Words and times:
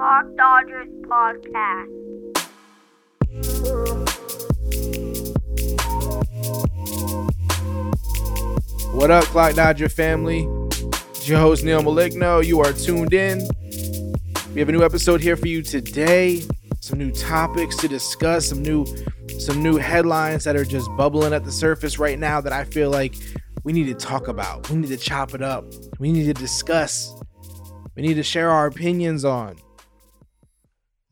Clock 0.00 0.34
Dodgers 0.34 0.88
podcast. 1.02 1.86
What 8.94 9.10
up, 9.10 9.24
Clock 9.24 9.56
Dodger 9.56 9.90
family? 9.90 10.48
It's 11.10 11.28
your 11.28 11.38
host, 11.38 11.64
Neil 11.64 11.82
Maligno. 11.82 12.42
You 12.42 12.60
are 12.60 12.72
tuned 12.72 13.12
in. 13.12 13.46
We 14.54 14.60
have 14.60 14.70
a 14.70 14.72
new 14.72 14.82
episode 14.82 15.20
here 15.20 15.36
for 15.36 15.48
you 15.48 15.60
today. 15.60 16.44
Some 16.80 16.98
new 16.98 17.10
topics 17.10 17.76
to 17.76 17.86
discuss, 17.86 18.48
some 18.48 18.62
new 18.62 18.86
some 19.38 19.62
new 19.62 19.76
headlines 19.76 20.44
that 20.44 20.56
are 20.56 20.64
just 20.64 20.88
bubbling 20.96 21.34
at 21.34 21.44
the 21.44 21.52
surface 21.52 21.98
right 21.98 22.18
now 22.18 22.40
that 22.40 22.54
I 22.54 22.64
feel 22.64 22.88
like 22.88 23.16
we 23.64 23.74
need 23.74 23.88
to 23.88 23.94
talk 23.94 24.28
about. 24.28 24.70
We 24.70 24.76
need 24.76 24.88
to 24.88 24.96
chop 24.96 25.34
it 25.34 25.42
up. 25.42 25.66
We 25.98 26.10
need 26.10 26.24
to 26.24 26.32
discuss. 26.32 27.14
We 27.96 28.00
need 28.00 28.14
to 28.14 28.22
share 28.22 28.50
our 28.50 28.64
opinions 28.64 29.26
on. 29.26 29.56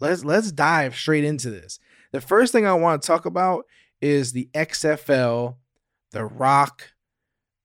Let's 0.00 0.24
let's 0.24 0.52
dive 0.52 0.94
straight 0.94 1.24
into 1.24 1.50
this. 1.50 1.78
The 2.12 2.20
first 2.20 2.52
thing 2.52 2.66
I 2.66 2.74
want 2.74 3.02
to 3.02 3.06
talk 3.06 3.26
about 3.26 3.64
is 4.00 4.32
the 4.32 4.48
XFL, 4.54 5.56
the 6.12 6.24
Rock, 6.24 6.92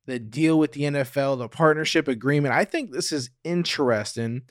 the 0.05 0.19
deal 0.19 0.59
with 0.59 0.73
the 0.73 0.81
NFL, 0.81 1.37
the 1.37 1.47
partnership 1.47 2.07
agreement. 2.07 2.53
I 2.53 2.65
think 2.65 2.91
this 2.91 3.11
is 3.11 3.29
interesting. 3.43 4.43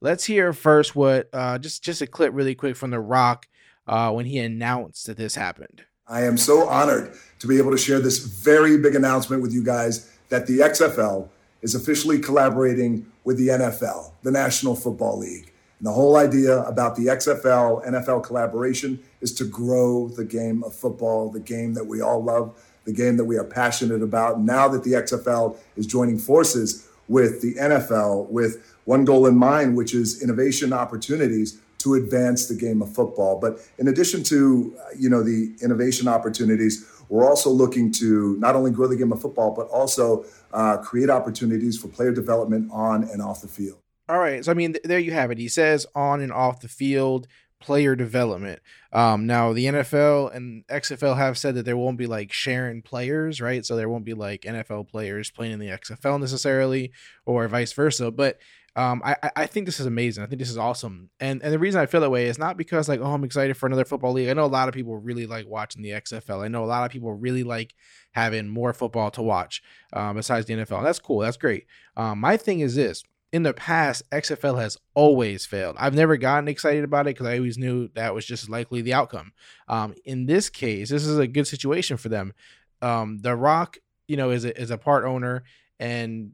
Let's 0.00 0.24
hear 0.24 0.52
first 0.52 0.94
what 0.94 1.28
uh, 1.32 1.58
just 1.58 1.82
just 1.82 2.02
a 2.02 2.06
clip 2.06 2.32
really 2.34 2.54
quick 2.54 2.76
from 2.76 2.90
the 2.90 3.00
Rock 3.00 3.46
uh, 3.86 4.10
when 4.12 4.26
he 4.26 4.38
announced 4.38 5.06
that 5.06 5.16
this 5.16 5.34
happened. 5.34 5.84
I 6.06 6.24
am 6.24 6.36
so 6.36 6.68
honored 6.68 7.14
to 7.38 7.46
be 7.46 7.58
able 7.58 7.70
to 7.70 7.78
share 7.78 8.00
this 8.00 8.18
very 8.18 8.76
big 8.76 8.94
announcement 8.94 9.40
with 9.40 9.52
you 9.52 9.64
guys 9.64 10.10
that 10.28 10.46
the 10.46 10.58
XFL 10.58 11.28
is 11.62 11.74
officially 11.74 12.18
collaborating 12.18 13.10
with 13.24 13.38
the 13.38 13.48
NFL, 13.48 14.12
the 14.22 14.30
National 14.30 14.76
Football 14.76 15.18
League. 15.18 15.53
And 15.78 15.86
the 15.86 15.92
whole 15.92 16.16
idea 16.16 16.62
about 16.62 16.96
the 16.96 17.06
XFL 17.06 17.86
NFL 17.86 18.24
collaboration 18.24 19.00
is 19.20 19.32
to 19.34 19.44
grow 19.44 20.08
the 20.08 20.24
game 20.24 20.62
of 20.64 20.74
football, 20.74 21.30
the 21.30 21.40
game 21.40 21.74
that 21.74 21.86
we 21.86 22.00
all 22.00 22.22
love, 22.22 22.56
the 22.84 22.92
game 22.92 23.16
that 23.16 23.24
we 23.24 23.36
are 23.36 23.44
passionate 23.44 24.02
about. 24.02 24.40
Now 24.40 24.68
that 24.68 24.84
the 24.84 24.92
XFL 24.92 25.56
is 25.76 25.86
joining 25.86 26.18
forces 26.18 26.88
with 27.08 27.42
the 27.42 27.54
NFL 27.54 28.28
with 28.30 28.74
one 28.84 29.04
goal 29.04 29.26
in 29.26 29.36
mind, 29.36 29.76
which 29.76 29.94
is 29.94 30.22
innovation 30.22 30.72
opportunities 30.72 31.60
to 31.78 31.94
advance 31.94 32.46
the 32.46 32.54
game 32.54 32.80
of 32.80 32.94
football. 32.94 33.38
But 33.38 33.60
in 33.78 33.88
addition 33.88 34.22
to, 34.24 34.74
you 34.98 35.10
know, 35.10 35.22
the 35.22 35.54
innovation 35.62 36.08
opportunities, 36.08 36.90
we're 37.10 37.28
also 37.28 37.50
looking 37.50 37.92
to 37.92 38.36
not 38.38 38.56
only 38.56 38.70
grow 38.70 38.86
the 38.86 38.96
game 38.96 39.12
of 39.12 39.20
football, 39.20 39.54
but 39.54 39.68
also 39.68 40.24
uh, 40.52 40.78
create 40.78 41.10
opportunities 41.10 41.78
for 41.78 41.88
player 41.88 42.12
development 42.12 42.70
on 42.72 43.04
and 43.04 43.20
off 43.20 43.42
the 43.42 43.48
field. 43.48 43.83
All 44.08 44.18
right. 44.18 44.44
So, 44.44 44.50
I 44.50 44.54
mean, 44.54 44.74
th- 44.74 44.84
there 44.84 44.98
you 44.98 45.12
have 45.12 45.30
it. 45.30 45.38
He 45.38 45.48
says 45.48 45.86
on 45.94 46.20
and 46.20 46.32
off 46.32 46.60
the 46.60 46.68
field 46.68 47.26
player 47.60 47.96
development. 47.96 48.60
Um, 48.92 49.26
now, 49.26 49.52
the 49.52 49.66
NFL 49.66 50.34
and 50.34 50.66
XFL 50.66 51.16
have 51.16 51.38
said 51.38 51.54
that 51.54 51.64
there 51.64 51.76
won't 51.76 51.96
be 51.96 52.06
like 52.06 52.32
sharing 52.32 52.82
players, 52.82 53.40
right? 53.40 53.64
So, 53.64 53.76
there 53.76 53.88
won't 53.88 54.04
be 54.04 54.14
like 54.14 54.42
NFL 54.42 54.88
players 54.88 55.30
playing 55.30 55.52
in 55.52 55.58
the 55.58 55.68
XFL 55.68 56.20
necessarily 56.20 56.92
or 57.24 57.48
vice 57.48 57.72
versa. 57.72 58.10
But 58.10 58.38
um, 58.76 59.02
I, 59.04 59.30
I 59.36 59.46
think 59.46 59.66
this 59.66 59.78
is 59.78 59.86
amazing. 59.86 60.24
I 60.24 60.26
think 60.26 60.40
this 60.40 60.50
is 60.50 60.58
awesome. 60.58 61.08
And 61.20 61.42
and 61.42 61.52
the 61.52 61.60
reason 61.60 61.80
I 61.80 61.86
feel 61.86 62.00
that 62.00 62.10
way 62.10 62.26
is 62.26 62.38
not 62.38 62.56
because 62.56 62.88
like, 62.88 63.00
oh, 63.00 63.12
I'm 63.12 63.22
excited 63.22 63.56
for 63.56 63.66
another 63.66 63.84
football 63.84 64.12
league. 64.12 64.28
I 64.28 64.32
know 64.32 64.44
a 64.44 64.46
lot 64.46 64.68
of 64.68 64.74
people 64.74 64.96
really 64.96 65.26
like 65.26 65.46
watching 65.46 65.82
the 65.82 65.90
XFL. 65.90 66.44
I 66.44 66.48
know 66.48 66.64
a 66.64 66.66
lot 66.66 66.84
of 66.84 66.90
people 66.90 67.12
really 67.12 67.44
like 67.44 67.74
having 68.12 68.48
more 68.48 68.72
football 68.72 69.12
to 69.12 69.22
watch 69.22 69.62
um, 69.92 70.16
besides 70.16 70.46
the 70.46 70.54
NFL. 70.54 70.78
And 70.78 70.86
that's 70.86 70.98
cool. 70.98 71.20
That's 71.20 71.36
great. 71.36 71.66
Um, 71.96 72.18
my 72.18 72.36
thing 72.36 72.60
is 72.60 72.74
this. 72.74 73.04
In 73.34 73.42
the 73.42 73.52
past, 73.52 74.08
XFL 74.12 74.60
has 74.60 74.78
always 74.94 75.44
failed. 75.44 75.74
I've 75.76 75.92
never 75.92 76.16
gotten 76.16 76.46
excited 76.46 76.84
about 76.84 77.08
it 77.08 77.16
because 77.16 77.26
I 77.26 77.38
always 77.38 77.58
knew 77.58 77.88
that 77.94 78.14
was 78.14 78.24
just 78.24 78.48
likely 78.48 78.80
the 78.80 78.94
outcome. 78.94 79.32
Um, 79.66 79.92
in 80.04 80.26
this 80.26 80.48
case, 80.48 80.88
this 80.88 81.04
is 81.04 81.18
a 81.18 81.26
good 81.26 81.48
situation 81.48 81.96
for 81.96 82.08
them. 82.08 82.32
Um, 82.80 83.18
the 83.18 83.34
Rock, 83.34 83.78
you 84.06 84.16
know, 84.16 84.30
is 84.30 84.44
a, 84.44 84.56
is 84.56 84.70
a 84.70 84.78
part 84.78 85.04
owner 85.04 85.42
and 85.80 86.30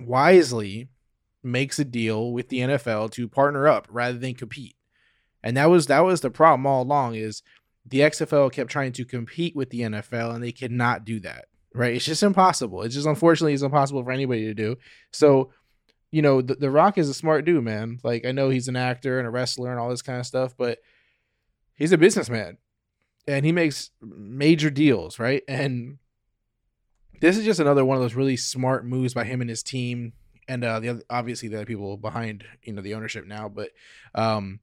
wisely 0.00 0.88
makes 1.42 1.78
a 1.78 1.84
deal 1.84 2.32
with 2.32 2.48
the 2.48 2.60
NFL 2.60 3.10
to 3.12 3.28
partner 3.28 3.68
up 3.68 3.86
rather 3.90 4.16
than 4.16 4.32
compete. 4.32 4.76
And 5.42 5.54
that 5.58 5.68
was 5.68 5.88
that 5.88 6.00
was 6.00 6.22
the 6.22 6.30
problem 6.30 6.64
all 6.66 6.82
along 6.82 7.16
is 7.16 7.42
the 7.84 8.00
XFL 8.00 8.50
kept 8.50 8.70
trying 8.70 8.92
to 8.92 9.04
compete 9.04 9.54
with 9.54 9.68
the 9.68 9.80
NFL 9.80 10.34
and 10.34 10.42
they 10.42 10.52
could 10.52 10.72
not 10.72 11.04
do 11.04 11.20
that. 11.20 11.44
Right? 11.74 11.94
It's 11.94 12.06
just 12.06 12.22
impossible. 12.22 12.82
It's 12.84 12.94
just 12.94 13.06
unfortunately 13.06 13.52
it's 13.52 13.62
impossible 13.62 14.02
for 14.02 14.12
anybody 14.12 14.44
to 14.46 14.54
do. 14.54 14.76
So, 15.10 15.50
you 16.14 16.22
know, 16.22 16.40
the, 16.40 16.54
the 16.54 16.70
Rock 16.70 16.96
is 16.96 17.08
a 17.08 17.14
smart 17.14 17.44
dude, 17.44 17.64
man. 17.64 17.98
Like 18.04 18.24
I 18.24 18.30
know 18.30 18.48
he's 18.48 18.68
an 18.68 18.76
actor 18.76 19.18
and 19.18 19.26
a 19.26 19.30
wrestler 19.30 19.72
and 19.72 19.80
all 19.80 19.88
this 19.88 20.00
kind 20.00 20.20
of 20.20 20.26
stuff, 20.26 20.54
but 20.56 20.78
he's 21.74 21.90
a 21.90 21.98
businessman. 21.98 22.58
And 23.26 23.44
he 23.44 23.50
makes 23.50 23.90
major 24.00 24.70
deals, 24.70 25.18
right? 25.18 25.42
And 25.48 25.98
this 27.20 27.36
is 27.36 27.44
just 27.44 27.58
another 27.58 27.84
one 27.84 27.96
of 27.96 28.02
those 28.02 28.14
really 28.14 28.36
smart 28.36 28.86
moves 28.86 29.12
by 29.12 29.24
him 29.24 29.40
and 29.40 29.50
his 29.50 29.64
team 29.64 30.12
and 30.46 30.62
uh, 30.62 30.78
the 30.78 30.90
other, 30.90 31.02
obviously 31.10 31.48
the 31.48 31.56
other 31.56 31.66
people 31.66 31.96
behind 31.96 32.44
you 32.62 32.74
know 32.74 32.82
the 32.82 32.94
ownership 32.94 33.26
now, 33.26 33.48
but 33.48 33.70
um, 34.14 34.60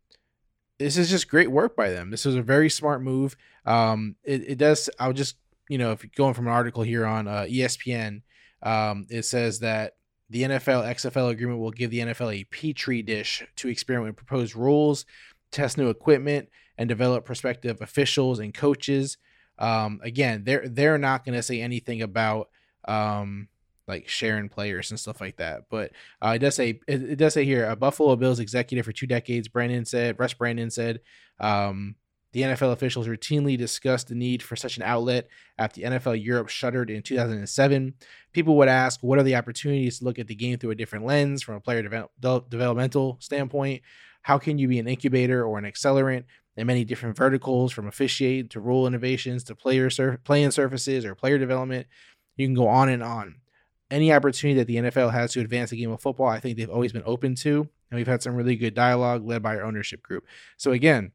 this 0.77 0.95
is 0.95 1.09
just 1.09 1.27
great 1.27 1.51
work 1.51 1.75
by 1.75 1.89
them. 1.89 2.11
This 2.11 2.25
is 2.25 2.35
a 2.35 2.41
very 2.41 2.69
smart 2.69 3.01
move. 3.01 3.35
Um, 3.65 4.15
it, 4.23 4.51
it 4.51 4.57
does. 4.57 4.89
I'll 4.99 5.11
just 5.11 5.35
you 5.67 5.77
know 5.77 5.91
if 5.91 6.01
you're 6.01 6.11
going 6.15 6.33
from 6.33 6.47
an 6.47 6.53
article 6.53 6.83
here 6.83 7.05
on 7.05 7.27
uh, 7.27 7.45
ESPN, 7.49 8.21
um, 8.63 9.05
it 9.09 9.23
says 9.23 9.59
that 9.59 9.95
the 10.31 10.43
NFL 10.43 10.85
XFL 10.85 11.29
agreement 11.29 11.59
will 11.59 11.71
give 11.71 11.91
the 11.91 11.99
NFL 11.99 12.33
a 12.33 12.45
petri 12.45 13.01
dish 13.01 13.43
to 13.57 13.67
experiment 13.67 14.15
with 14.15 14.25
proposed 14.25 14.55
rules, 14.55 15.05
test 15.51 15.77
new 15.77 15.89
equipment, 15.89 16.47
and 16.77 16.87
develop 16.87 17.25
prospective 17.25 17.81
officials 17.81 18.39
and 18.39 18.53
coaches. 18.53 19.17
Um, 19.59 19.99
again, 20.03 20.43
they're 20.45 20.67
they're 20.67 20.97
not 20.97 21.25
going 21.25 21.35
to 21.35 21.43
say 21.43 21.61
anything 21.61 22.01
about 22.01 22.49
um, 22.87 23.49
like 23.87 24.07
sharing 24.07 24.47
players 24.47 24.89
and 24.89 24.99
stuff 24.99 25.19
like 25.19 25.35
that. 25.37 25.63
But 25.69 25.91
uh, 26.21 26.33
it 26.35 26.39
does 26.39 26.55
say 26.55 26.79
it, 26.87 27.03
it, 27.03 27.15
does 27.17 27.33
say 27.33 27.43
here 27.43 27.69
a 27.69 27.75
Buffalo 27.75 28.15
Bills 28.15 28.39
executive 28.39 28.85
for 28.85 28.93
two 28.93 29.07
decades, 29.07 29.49
Brandon 29.49 29.83
said, 29.83 30.17
Russ 30.17 30.33
Brandon 30.33 30.71
said, 30.71 31.01
um, 31.41 31.95
the 32.33 32.41
NFL 32.41 32.71
officials 32.71 33.07
routinely 33.07 33.57
discussed 33.57 34.07
the 34.07 34.15
need 34.15 34.41
for 34.41 34.55
such 34.55 34.77
an 34.77 34.83
outlet 34.83 35.27
after 35.57 35.81
the 35.81 35.87
NFL 35.87 36.23
Europe 36.23 36.49
shuttered 36.49 36.89
in 36.89 37.01
2007. 37.01 37.93
People 38.31 38.55
would 38.57 38.69
ask, 38.69 39.01
what 39.01 39.19
are 39.19 39.23
the 39.23 39.35
opportunities 39.35 39.99
to 39.99 40.05
look 40.05 40.17
at 40.17 40.27
the 40.27 40.35
game 40.35 40.57
through 40.57 40.71
a 40.71 40.75
different 40.75 41.05
lens 41.05 41.43
from 41.43 41.55
a 41.55 41.59
player 41.59 41.81
de- 41.83 42.43
developmental 42.49 43.17
standpoint? 43.19 43.81
How 44.21 44.37
can 44.37 44.57
you 44.57 44.67
be 44.67 44.79
an 44.79 44.87
incubator 44.87 45.43
or 45.43 45.57
an 45.57 45.65
accelerant 45.65 46.23
in 46.55 46.67
many 46.67 46.85
different 46.85 47.17
verticals, 47.17 47.71
from 47.71 47.87
officiate 47.87 48.49
to 48.51 48.59
rule 48.59 48.87
innovations 48.87 49.43
to 49.45 49.55
player 49.55 49.89
sur- 49.89 50.17
playing 50.23 50.51
surfaces 50.51 51.05
or 51.05 51.15
player 51.15 51.37
development? 51.37 51.87
You 52.37 52.47
can 52.47 52.53
go 52.53 52.67
on 52.67 52.89
and 52.89 53.03
on 53.03 53.35
any 53.91 54.13
opportunity 54.13 54.57
that 54.57 54.67
the 54.67 54.77
NFL 54.77 55.11
has 55.11 55.33
to 55.33 55.41
advance 55.41 55.69
the 55.69 55.77
game 55.77 55.91
of 55.91 56.01
football, 56.01 56.27
I 56.27 56.39
think 56.39 56.57
they've 56.57 56.69
always 56.69 56.93
been 56.93 57.03
open 57.05 57.35
to. 57.35 57.67
And 57.91 57.97
we've 57.97 58.07
had 58.07 58.23
some 58.23 58.35
really 58.35 58.55
good 58.55 58.73
dialogue 58.73 59.25
led 59.25 59.43
by 59.43 59.57
our 59.57 59.63
ownership 59.63 60.01
group. 60.01 60.25
So 60.57 60.71
again, 60.71 61.11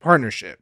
partnership. 0.00 0.60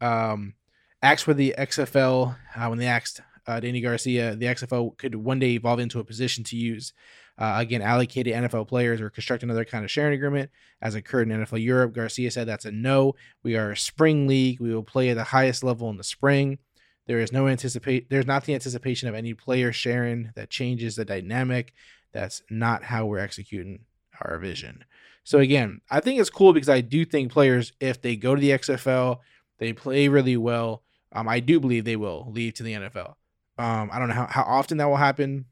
Um, 0.00 0.54
asked 1.02 1.24
for 1.24 1.34
the 1.34 1.54
XFL 1.58 2.36
uh, 2.56 2.66
when 2.68 2.78
they 2.78 2.86
asked 2.86 3.20
uh, 3.46 3.60
Dany 3.60 3.82
Garcia, 3.82 4.36
the 4.36 4.46
XFL 4.46 4.96
could 4.96 5.14
one 5.14 5.38
day 5.38 5.52
evolve 5.52 5.80
into 5.80 6.00
a 6.00 6.04
position 6.04 6.44
to 6.44 6.56
use 6.56 6.92
uh, 7.38 7.54
again 7.56 7.80
allocated 7.80 8.34
NFL 8.34 8.68
players 8.68 9.00
or 9.00 9.08
construct 9.08 9.42
another 9.42 9.64
kind 9.64 9.84
of 9.84 9.90
sharing 9.90 10.14
agreement, 10.14 10.50
as 10.82 10.94
occurred 10.94 11.30
in 11.30 11.40
NFL 11.40 11.62
Europe. 11.64 11.94
Garcia 11.94 12.30
said 12.30 12.46
that's 12.46 12.66
a 12.66 12.70
no. 12.70 13.14
We 13.42 13.56
are 13.56 13.72
a 13.72 13.76
spring 13.76 14.26
league. 14.26 14.60
We 14.60 14.74
will 14.74 14.82
play 14.82 15.08
at 15.08 15.16
the 15.16 15.24
highest 15.24 15.64
level 15.64 15.88
in 15.88 15.96
the 15.96 16.04
spring. 16.04 16.58
There 17.06 17.18
is 17.18 17.32
no 17.32 17.48
anticipate. 17.48 18.10
There's 18.10 18.26
not 18.26 18.44
the 18.44 18.54
anticipation 18.54 19.08
of 19.08 19.14
any 19.14 19.34
player 19.34 19.72
sharing 19.72 20.30
that 20.36 20.50
changes 20.50 20.96
the 20.96 21.04
dynamic. 21.04 21.72
That's 22.12 22.42
not 22.50 22.84
how 22.84 23.06
we're 23.06 23.18
executing 23.18 23.80
our 24.20 24.38
vision. 24.38 24.84
So 25.30 25.38
again, 25.38 25.80
I 25.88 26.00
think 26.00 26.18
it's 26.18 26.28
cool 26.28 26.52
because 26.52 26.68
I 26.68 26.80
do 26.80 27.04
think 27.04 27.30
players, 27.30 27.72
if 27.78 28.02
they 28.02 28.16
go 28.16 28.34
to 28.34 28.40
the 28.40 28.50
XFL, 28.50 29.18
they 29.58 29.72
play 29.72 30.08
really 30.08 30.36
well. 30.36 30.82
Um, 31.12 31.28
I 31.28 31.38
do 31.38 31.60
believe 31.60 31.84
they 31.84 31.94
will 31.94 32.26
leave 32.32 32.54
to 32.54 32.64
the 32.64 32.72
NFL. 32.72 33.14
Um, 33.56 33.90
I 33.92 34.00
don't 34.00 34.08
know 34.08 34.14
how, 34.14 34.26
how 34.26 34.42
often 34.42 34.78
that 34.78 34.88
will 34.88 34.96
happen. 34.96 35.44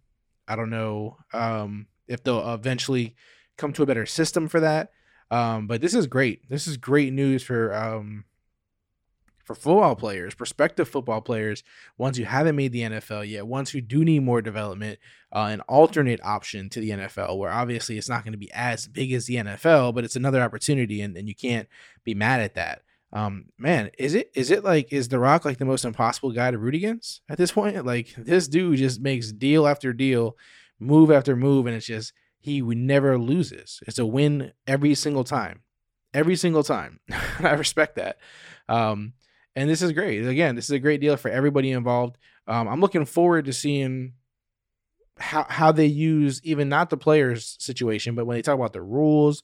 I 0.49 0.57
don't 0.57 0.71
know 0.71 1.19
um, 1.33 1.87
if 2.09 2.25
they'll 2.25 2.55
eventually 2.55 3.15
come 3.57 3.73
to 3.75 3.85
a 3.85 3.87
better 3.87 4.05
system 4.05 4.49
for 4.49 4.59
that. 4.59 4.91
Um, 5.31 5.69
but 5.69 5.81
this 5.81 5.95
is 5.95 6.09
great. 6.09 6.49
This 6.49 6.67
is 6.67 6.77
great 6.77 7.13
news 7.13 7.45
for 7.45 7.73
um, 7.73 8.25
for 9.49 9.55
football 9.55 9.97
players, 9.97 10.35
prospective 10.35 10.87
football 10.91 11.23
players, 11.23 11.65
ones 11.97 12.19
who 12.19 12.25
haven't 12.25 12.55
made 12.55 12.71
the 12.71 12.83
NFL 12.83 13.27
yet, 13.27 13.47
ones 13.47 13.71
who 13.71 13.81
do 13.81 14.05
need 14.05 14.23
more 14.23 14.43
development, 14.43 14.99
uh, 15.35 15.49
an 15.51 15.63
alternate 15.63 16.21
option 16.23 16.69
to 16.69 16.81
the 16.81 16.91
NFL, 16.91 17.39
where 17.39 17.51
obviously 17.51 17.97
it's 17.97 18.11
not 18.11 18.25
going 18.25 18.33
to 18.33 18.39
be 18.39 18.53
as 18.53 18.87
big 18.87 19.11
as 19.11 19.25
the 19.25 19.37
NFL, 19.37 19.95
but 19.95 20.05
it's 20.05 20.17
another 20.17 20.43
opportunity, 20.43 21.01
and, 21.01 21.17
and 21.17 21.27
you 21.29 21.35
can't 21.35 21.67
be 22.05 22.13
mad 22.13 22.43
at 22.43 22.57
that. 22.57 22.83
Um, 23.11 23.47
man, 23.57 23.91
is 23.99 24.15
it 24.15 24.31
is 24.35 24.51
it 24.51 24.65
like 24.65 24.93
is 24.93 25.09
The 25.09 25.19
Rock 25.19 25.47
like 25.47 25.57
the 25.57 25.65
most 25.65 25.87
impossible 25.87 26.33
guy 26.33 26.51
to 26.51 26.59
root 26.59 26.75
against 26.75 27.23
at 27.31 27.39
this 27.39 27.53
point? 27.53 27.87
Like 27.87 28.15
this 28.19 28.49
dude 28.49 28.77
just 28.77 29.01
makes 29.01 29.33
deal 29.33 29.67
after 29.67 29.95
deal, 29.95 30.37
move 30.79 31.11
after 31.11 31.35
move, 31.35 31.65
and 31.67 31.75
it's 31.75 31.87
just 31.87 32.13
he 32.39 32.61
never 32.61 33.17
loses. 33.17 33.81
It's 33.87 33.99
a 33.99 34.05
win 34.05 34.53
every 34.67 34.95
single 34.95 35.25
time, 35.25 35.63
every 36.13 36.37
single 36.37 36.63
time. 36.63 37.01
I 37.41 37.53
respect 37.53 37.97
that. 37.97 38.19
Um, 38.69 39.15
and 39.57 39.69
this 39.69 39.83
is 39.83 39.93
great. 39.93 40.27
Again, 40.27 40.55
this 40.55 40.67
is 40.67 40.71
a 40.71 40.79
great 40.79 41.01
deal 41.01 41.17
for 41.17 41.31
everybody 41.31 41.73
involved. 41.73 42.17
Um, 42.47 42.69
I'm 42.69 42.81
looking 42.81 43.05
forward 43.05 43.47
to 43.47 43.53
seeing 43.53 44.13
how 45.19 45.47
how 45.49 45.73
they 45.73 45.87
use 45.87 46.41
even 46.45 46.69
not 46.69 46.91
the 46.91 46.97
players 46.97 47.57
situation, 47.59 48.15
but 48.15 48.27
when 48.27 48.37
they 48.37 48.43
talk 48.43 48.55
about 48.55 48.73
the 48.73 48.83
rules 48.83 49.43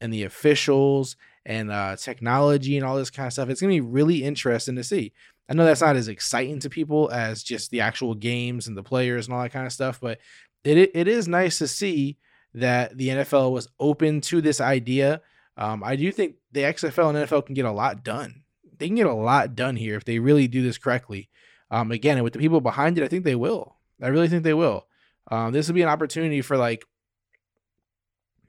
and 0.00 0.12
the 0.12 0.22
officials 0.24 1.16
and 1.44 1.70
uh, 1.70 1.96
technology 1.96 2.76
and 2.76 2.86
all 2.86 2.96
this 2.96 3.10
kind 3.10 3.26
of 3.26 3.32
stuff, 3.32 3.48
it's 3.48 3.60
gonna 3.60 3.72
be 3.72 3.80
really 3.80 4.22
interesting 4.22 4.76
to 4.76 4.84
see. 4.84 5.12
I 5.48 5.54
know 5.54 5.64
that's 5.64 5.80
not 5.80 5.96
as 5.96 6.08
exciting 6.08 6.58
to 6.60 6.70
people 6.70 7.10
as 7.10 7.42
just 7.42 7.70
the 7.70 7.80
actual 7.80 8.14
games 8.14 8.66
and 8.66 8.76
the 8.76 8.82
players 8.82 9.26
and 9.26 9.34
all 9.34 9.42
that 9.42 9.52
kind 9.52 9.66
of 9.66 9.72
stuff, 9.72 10.00
but 10.00 10.18
it 10.64 10.90
it 10.94 11.08
is 11.08 11.28
nice 11.28 11.58
to 11.58 11.68
see 11.68 12.18
that 12.54 12.96
the 12.96 13.08
NFL 13.08 13.52
was 13.52 13.68
open 13.78 14.20
to 14.22 14.40
this 14.40 14.60
idea. 14.60 15.20
Um, 15.56 15.84
I 15.84 15.96
do 15.96 16.10
think 16.10 16.36
the 16.52 16.62
XFL 16.62 17.10
and 17.10 17.28
NFL 17.28 17.46
can 17.46 17.54
get 17.54 17.64
a 17.64 17.72
lot 17.72 18.02
done. 18.02 18.42
They 18.78 18.86
can 18.86 18.96
get 18.96 19.06
a 19.06 19.14
lot 19.14 19.54
done 19.54 19.76
here 19.76 19.96
if 19.96 20.04
they 20.04 20.18
really 20.18 20.48
do 20.48 20.62
this 20.62 20.78
correctly. 20.78 21.28
Um, 21.70 21.90
again, 21.90 22.22
with 22.22 22.32
the 22.32 22.38
people 22.38 22.60
behind 22.60 22.98
it, 22.98 23.04
I 23.04 23.08
think 23.08 23.24
they 23.24 23.34
will. 23.34 23.76
I 24.02 24.08
really 24.08 24.28
think 24.28 24.44
they 24.44 24.54
will. 24.54 24.86
Um, 25.30 25.52
this 25.52 25.66
will 25.66 25.74
be 25.74 25.82
an 25.82 25.88
opportunity 25.88 26.42
for 26.42 26.56
like 26.56 26.84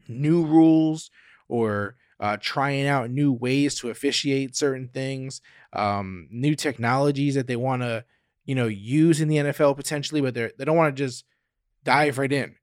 new 0.07 0.45
rules 0.45 1.09
or 1.47 1.95
uh, 2.19 2.37
trying 2.39 2.87
out 2.87 3.09
new 3.09 3.31
ways 3.31 3.75
to 3.75 3.89
officiate 3.89 4.55
certain 4.55 4.89
things, 4.89 5.41
um, 5.73 6.27
new 6.31 6.55
technologies 6.55 7.35
that 7.35 7.47
they 7.47 7.55
want 7.55 7.81
to, 7.81 8.03
you 8.45 8.55
know, 8.55 8.67
use 8.67 9.21
in 9.21 9.27
the 9.27 9.37
NFL 9.37 9.75
potentially, 9.75 10.21
but 10.21 10.33
they 10.33 10.51
they 10.57 10.65
don't 10.65 10.77
want 10.77 10.95
to 10.95 11.03
just 11.03 11.25
dive 11.83 12.17
right 12.17 12.31
in, 12.31 12.55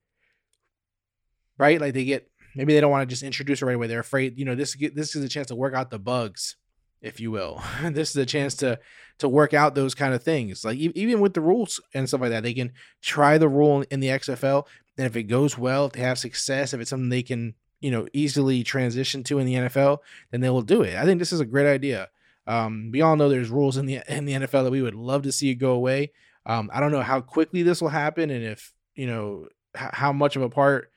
right? 1.58 1.81
Like 1.81 1.94
they 1.94 2.05
get 2.05 2.28
maybe 2.55 2.75
they 2.75 2.81
don't 2.81 2.90
want 2.90 3.08
to 3.08 3.12
just 3.12 3.22
introduce 3.22 3.62
it 3.62 3.67
right 3.67 3.76
away. 3.76 3.87
They're 3.87 4.00
afraid, 4.00 4.38
you 4.38 4.44
know, 4.44 4.55
this 4.55 4.76
this 4.94 5.14
is 5.14 5.25
a 5.25 5.28
chance 5.28 5.49
to 5.49 5.55
work 5.55 5.75
out 5.75 5.90
the 5.90 5.99
bugs, 5.99 6.56
if 7.04 7.20
you 7.20 7.30
will. 7.30 7.62
this 7.84 8.10
is 8.10 8.16
a 8.16 8.26
chance 8.26 8.54
to 8.56 8.80
to 9.18 9.28
work 9.28 9.54
out 9.54 9.76
those 9.76 9.94
kind 9.94 10.12
of 10.12 10.24
things. 10.24 10.64
Like 10.64 10.78
even 10.78 11.20
with 11.20 11.34
the 11.34 11.40
rules 11.40 11.80
and 11.92 12.08
stuff 12.08 12.22
like 12.22 12.30
that, 12.30 12.42
they 12.42 12.54
can 12.54 12.72
try 13.00 13.38
the 13.38 13.48
rule 13.48 13.84
in 13.90 14.00
the 14.00 14.08
XFL, 14.08 14.66
and 14.98 15.06
if 15.06 15.14
it 15.14 15.24
goes 15.24 15.56
well, 15.56 15.86
if 15.86 15.92
they 15.92 16.00
have 16.00 16.18
success, 16.18 16.72
if 16.72 16.80
it's 16.80 16.90
something 16.90 17.10
they 17.10 17.22
can 17.22 17.54
you 17.80 17.90
know 17.90 18.08
easily 18.12 18.64
transition 18.64 19.22
to 19.24 19.38
in 19.38 19.46
the 19.46 19.54
NFL, 19.54 19.98
then 20.30 20.40
they 20.40 20.50
will 20.50 20.62
do 20.62 20.82
it. 20.82 20.96
I 20.96 21.04
think 21.04 21.18
this 21.18 21.32
is 21.32 21.40
a 21.40 21.46
great 21.46 21.70
idea. 21.70 22.08
Um, 22.46 22.90
we 22.92 23.00
all 23.00 23.16
know 23.16 23.28
there's 23.28 23.50
rules 23.50 23.76
in 23.76 23.86
the 23.86 24.00
in 24.08 24.24
the 24.24 24.32
NFL 24.34 24.64
that 24.64 24.72
we 24.72 24.82
would 24.82 24.94
love 24.94 25.22
to 25.22 25.32
see 25.32 25.54
go 25.54 25.72
away. 25.72 26.12
Um, 26.46 26.70
I 26.72 26.80
don't 26.80 26.92
know 26.92 27.02
how 27.02 27.20
quickly 27.20 27.62
this 27.62 27.80
will 27.80 27.88
happen, 27.90 28.30
and 28.30 28.44
if 28.44 28.72
you 28.94 29.06
know 29.06 29.48
h- 29.76 29.90
how 29.92 30.12
much 30.12 30.36
of 30.36 30.42
a 30.42 30.50
part, 30.50 30.90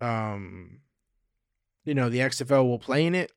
um, 0.00 0.80
you 1.84 1.94
know, 1.94 2.08
the 2.08 2.20
XFL 2.20 2.66
will 2.66 2.78
play 2.78 3.06
in 3.06 3.14
it. 3.14 3.32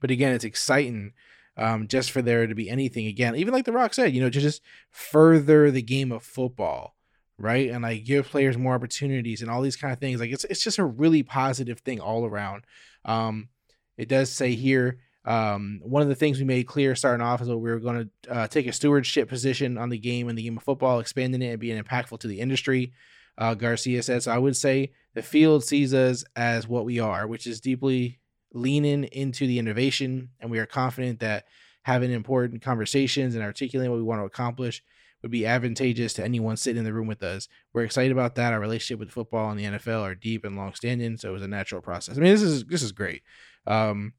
But 0.00 0.10
again, 0.10 0.32
it's 0.32 0.44
exciting 0.44 1.12
um, 1.56 1.88
just 1.88 2.10
for 2.10 2.22
there 2.22 2.46
to 2.46 2.54
be 2.54 2.68
anything 2.68 3.06
again, 3.06 3.34
even 3.36 3.54
like 3.54 3.64
The 3.64 3.72
Rock 3.72 3.94
said, 3.94 4.14
you 4.14 4.20
know, 4.20 4.30
to 4.30 4.40
just 4.40 4.62
further 4.90 5.70
the 5.70 5.82
game 5.82 6.12
of 6.12 6.22
football 6.22 6.96
right? 7.38 7.70
And 7.70 7.82
like 7.82 8.04
give 8.04 8.26
players 8.26 8.56
more 8.56 8.74
opportunities 8.74 9.42
and 9.42 9.50
all 9.50 9.62
these 9.62 9.76
kind 9.76 9.92
of 9.92 9.98
things. 9.98 10.20
Like 10.20 10.30
it's 10.30 10.44
it's 10.44 10.62
just 10.64 10.78
a 10.78 10.84
really 10.84 11.22
positive 11.22 11.80
thing 11.80 12.00
all 12.00 12.24
around. 12.24 12.64
Um, 13.04 13.48
it 13.96 14.08
does 14.08 14.32
say 14.32 14.54
here 14.54 14.98
um, 15.24 15.80
one 15.82 16.02
of 16.02 16.08
the 16.08 16.14
things 16.14 16.38
we 16.38 16.44
made 16.44 16.68
clear 16.68 16.94
starting 16.94 17.24
off 17.24 17.40
is 17.40 17.48
that 17.48 17.58
we 17.58 17.70
were 17.70 17.80
going 17.80 18.10
to 18.24 18.32
uh, 18.32 18.46
take 18.46 18.66
a 18.68 18.72
stewardship 18.72 19.28
position 19.28 19.76
on 19.76 19.88
the 19.88 19.98
game 19.98 20.28
and 20.28 20.38
the 20.38 20.42
game 20.42 20.56
of 20.56 20.62
football, 20.62 21.00
expanding 21.00 21.42
it 21.42 21.50
and 21.50 21.60
being 21.60 21.82
impactful 21.82 22.20
to 22.20 22.28
the 22.28 22.38
industry. 22.38 22.92
Uh, 23.36 23.54
Garcia 23.54 24.02
said 24.02 24.22
so. 24.22 24.30
I 24.30 24.38
would 24.38 24.56
say 24.56 24.92
the 25.14 25.22
field 25.22 25.64
sees 25.64 25.92
us 25.92 26.24
as 26.36 26.68
what 26.68 26.84
we 26.84 27.00
are, 27.00 27.26
which 27.26 27.46
is 27.46 27.60
deeply 27.60 28.20
leaning 28.56 29.04
into 29.04 29.46
the 29.46 29.58
innovation, 29.58 30.30
and 30.40 30.50
we 30.50 30.58
are 30.58 30.66
confident 30.66 31.20
that 31.20 31.44
having 31.82 32.10
important 32.10 32.62
conversations 32.62 33.34
and 33.34 33.44
articulating 33.44 33.90
what 33.90 33.98
we 33.98 34.02
want 34.02 34.20
to 34.20 34.24
accomplish 34.24 34.82
would 35.22 35.30
be 35.30 35.46
advantageous 35.46 36.12
to 36.14 36.24
anyone 36.24 36.56
sitting 36.56 36.78
in 36.78 36.84
the 36.84 36.92
room 36.92 37.06
with 37.06 37.22
us. 37.22 37.48
We're 37.72 37.84
excited 37.84 38.12
about 38.12 38.34
that. 38.36 38.52
Our 38.52 38.60
relationship 38.60 38.98
with 38.98 39.10
football 39.10 39.50
and 39.50 39.58
the 39.58 39.64
NFL 39.64 40.02
are 40.02 40.14
deep 40.14 40.44
and 40.44 40.56
long 40.56 40.74
standing, 40.74 41.16
so 41.16 41.30
it 41.30 41.32
was 41.32 41.42
a 41.42 41.48
natural 41.48 41.80
process. 41.80 42.16
I 42.16 42.20
mean, 42.20 42.32
this 42.32 42.42
is 42.42 42.64
this 42.64 42.82
is 42.82 42.92
great. 42.92 43.22
Um, 43.66 44.14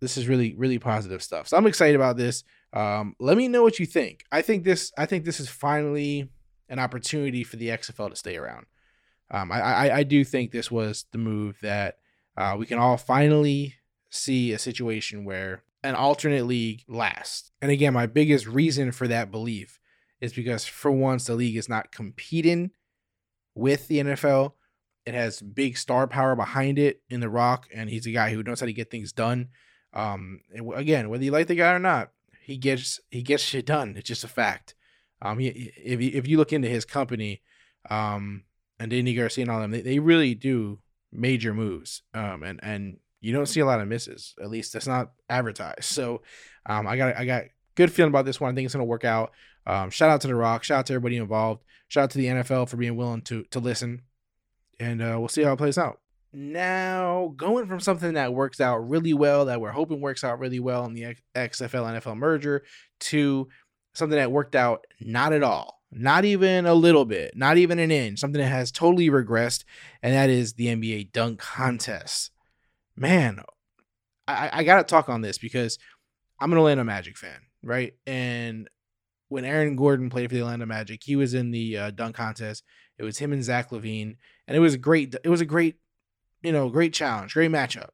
this 0.00 0.16
is 0.16 0.28
really 0.28 0.54
really 0.56 0.78
positive 0.78 1.22
stuff. 1.22 1.48
So 1.48 1.56
I'm 1.56 1.66
excited 1.66 1.96
about 1.96 2.16
this. 2.16 2.44
Um, 2.72 3.14
let 3.18 3.36
me 3.36 3.48
know 3.48 3.62
what 3.62 3.78
you 3.78 3.86
think. 3.86 4.24
I 4.32 4.42
think 4.42 4.64
this 4.64 4.92
I 4.98 5.06
think 5.06 5.24
this 5.24 5.40
is 5.40 5.48
finally 5.48 6.28
an 6.68 6.78
opportunity 6.78 7.44
for 7.44 7.56
the 7.56 7.68
XFL 7.68 8.10
to 8.10 8.16
stay 8.16 8.36
around. 8.36 8.66
Um, 9.30 9.50
I, 9.50 9.60
I, 9.60 9.96
I 9.98 10.02
do 10.02 10.24
think 10.24 10.50
this 10.50 10.70
was 10.70 11.06
the 11.12 11.18
move 11.18 11.58
that 11.62 11.96
uh, 12.36 12.56
we 12.58 12.66
can 12.66 12.78
all 12.78 12.96
finally 12.96 13.74
see 14.10 14.52
a 14.52 14.58
situation 14.58 15.24
where 15.24 15.62
an 15.82 15.94
alternate 15.94 16.46
league 16.46 16.82
lasts. 16.88 17.50
And 17.62 17.70
again, 17.70 17.92
my 17.92 18.06
biggest 18.06 18.46
reason 18.46 18.92
for 18.92 19.08
that 19.08 19.30
belief 19.30 19.78
is 20.20 20.32
because 20.32 20.64
for 20.64 20.90
once 20.90 21.26
the 21.26 21.34
league 21.34 21.56
is 21.56 21.68
not 21.68 21.92
competing 21.92 22.70
with 23.54 23.88
the 23.88 23.98
NFL. 23.98 24.52
It 25.04 25.14
has 25.14 25.40
big 25.40 25.76
star 25.76 26.06
power 26.06 26.34
behind 26.34 26.78
it 26.78 27.02
in 27.08 27.20
The 27.20 27.28
Rock, 27.28 27.68
and 27.72 27.88
he's 27.88 28.06
a 28.06 28.12
guy 28.12 28.32
who 28.32 28.42
knows 28.42 28.60
how 28.60 28.66
to 28.66 28.72
get 28.72 28.90
things 28.90 29.12
done. 29.12 29.48
Um, 29.92 30.40
again, 30.74 31.08
whether 31.08 31.24
you 31.24 31.30
like 31.30 31.46
the 31.46 31.54
guy 31.54 31.72
or 31.72 31.78
not, 31.78 32.10
he 32.42 32.56
gets 32.56 33.00
he 33.10 33.22
gets 33.22 33.42
shit 33.42 33.66
done. 33.66 33.94
It's 33.96 34.08
just 34.08 34.24
a 34.24 34.28
fact. 34.28 34.74
Um, 35.22 35.38
he, 35.38 35.72
if 35.76 36.00
you, 36.00 36.10
if 36.12 36.26
you 36.26 36.36
look 36.36 36.52
into 36.52 36.68
his 36.68 36.84
company, 36.84 37.40
um, 37.88 38.44
and 38.78 38.92
Dany 38.92 39.16
Garcia 39.16 39.42
and 39.42 39.50
all 39.50 39.60
them, 39.60 39.70
they, 39.70 39.80
they 39.80 39.98
really 39.98 40.34
do 40.34 40.80
major 41.12 41.54
moves. 41.54 42.02
Um, 42.14 42.42
and 42.42 42.60
and 42.62 42.98
you 43.20 43.32
don't 43.32 43.46
see 43.46 43.60
a 43.60 43.66
lot 43.66 43.80
of 43.80 43.88
misses. 43.88 44.34
At 44.40 44.50
least 44.50 44.72
that's 44.72 44.86
not 44.86 45.12
advertised. 45.28 45.84
So, 45.84 46.22
um, 46.66 46.86
I 46.86 46.96
got 46.96 47.16
I 47.16 47.24
got 47.24 47.44
good 47.74 47.92
feeling 47.92 48.10
about 48.10 48.24
this 48.24 48.40
one. 48.40 48.52
I 48.52 48.54
think 48.54 48.66
it's 48.66 48.74
gonna 48.74 48.84
work 48.84 49.04
out. 49.04 49.32
Um, 49.66 49.90
shout 49.90 50.10
out 50.10 50.20
to 50.20 50.28
The 50.28 50.34
Rock. 50.34 50.64
Shout 50.64 50.80
out 50.80 50.86
to 50.86 50.92
everybody 50.94 51.16
involved. 51.16 51.64
Shout 51.88 52.04
out 52.04 52.10
to 52.10 52.18
the 52.18 52.26
NFL 52.26 52.68
for 52.68 52.76
being 52.76 52.96
willing 52.96 53.22
to 53.22 53.44
to 53.44 53.60
listen. 53.60 54.02
And 54.78 55.00
uh, 55.00 55.16
we'll 55.18 55.28
see 55.28 55.42
how 55.42 55.54
it 55.54 55.58
plays 55.58 55.78
out. 55.78 56.00
Now, 56.32 57.32
going 57.36 57.66
from 57.66 57.80
something 57.80 58.12
that 58.14 58.34
works 58.34 58.60
out 58.60 58.88
really 58.90 59.14
well, 59.14 59.46
that 59.46 59.60
we're 59.60 59.70
hoping 59.70 60.02
works 60.02 60.22
out 60.22 60.38
really 60.38 60.60
well 60.60 60.84
in 60.84 60.92
the 60.92 61.16
XFL 61.34 61.98
NFL 61.98 62.18
merger, 62.18 62.62
to 63.00 63.48
something 63.94 64.18
that 64.18 64.30
worked 64.30 64.54
out 64.54 64.86
not 65.00 65.32
at 65.32 65.42
all, 65.42 65.75
not 65.90 66.24
even 66.24 66.66
a 66.66 66.74
little 66.74 67.04
bit, 67.04 67.36
not 67.36 67.56
even 67.56 67.78
an 67.78 67.90
inch, 67.90 68.18
something 68.18 68.40
that 68.40 68.48
has 68.48 68.72
totally 68.72 69.08
regressed, 69.08 69.64
and 70.02 70.14
that 70.14 70.30
is 70.30 70.54
the 70.54 70.66
NBA 70.66 71.12
dunk 71.12 71.38
contest. 71.38 72.30
Man, 72.96 73.42
I, 74.26 74.50
I 74.52 74.64
got 74.64 74.76
to 74.78 74.84
talk 74.84 75.08
on 75.08 75.20
this 75.20 75.38
because 75.38 75.78
I'm 76.40 76.52
an 76.52 76.58
Orlando 76.58 76.84
Magic 76.84 77.16
fan, 77.16 77.38
right? 77.62 77.94
And 78.06 78.68
when 79.28 79.44
Aaron 79.44 79.76
Gordon 79.76 80.10
played 80.10 80.30
for 80.30 80.34
the 80.34 80.42
Orlando 80.42 80.66
Magic, 80.66 81.02
he 81.02 81.16
was 81.16 81.34
in 81.34 81.50
the 81.50 81.78
uh, 81.78 81.90
dunk 81.90 82.16
contest. 82.16 82.64
It 82.98 83.04
was 83.04 83.18
him 83.18 83.32
and 83.32 83.44
Zach 83.44 83.70
LaVine, 83.70 84.16
and 84.46 84.56
it 84.56 84.60
was 84.60 84.74
a 84.74 84.78
great. 84.78 85.14
It 85.22 85.28
was 85.28 85.40
a 85.40 85.46
great, 85.46 85.76
you 86.42 86.52
know, 86.52 86.68
great 86.68 86.94
challenge, 86.94 87.34
great 87.34 87.50
matchup. 87.50 87.90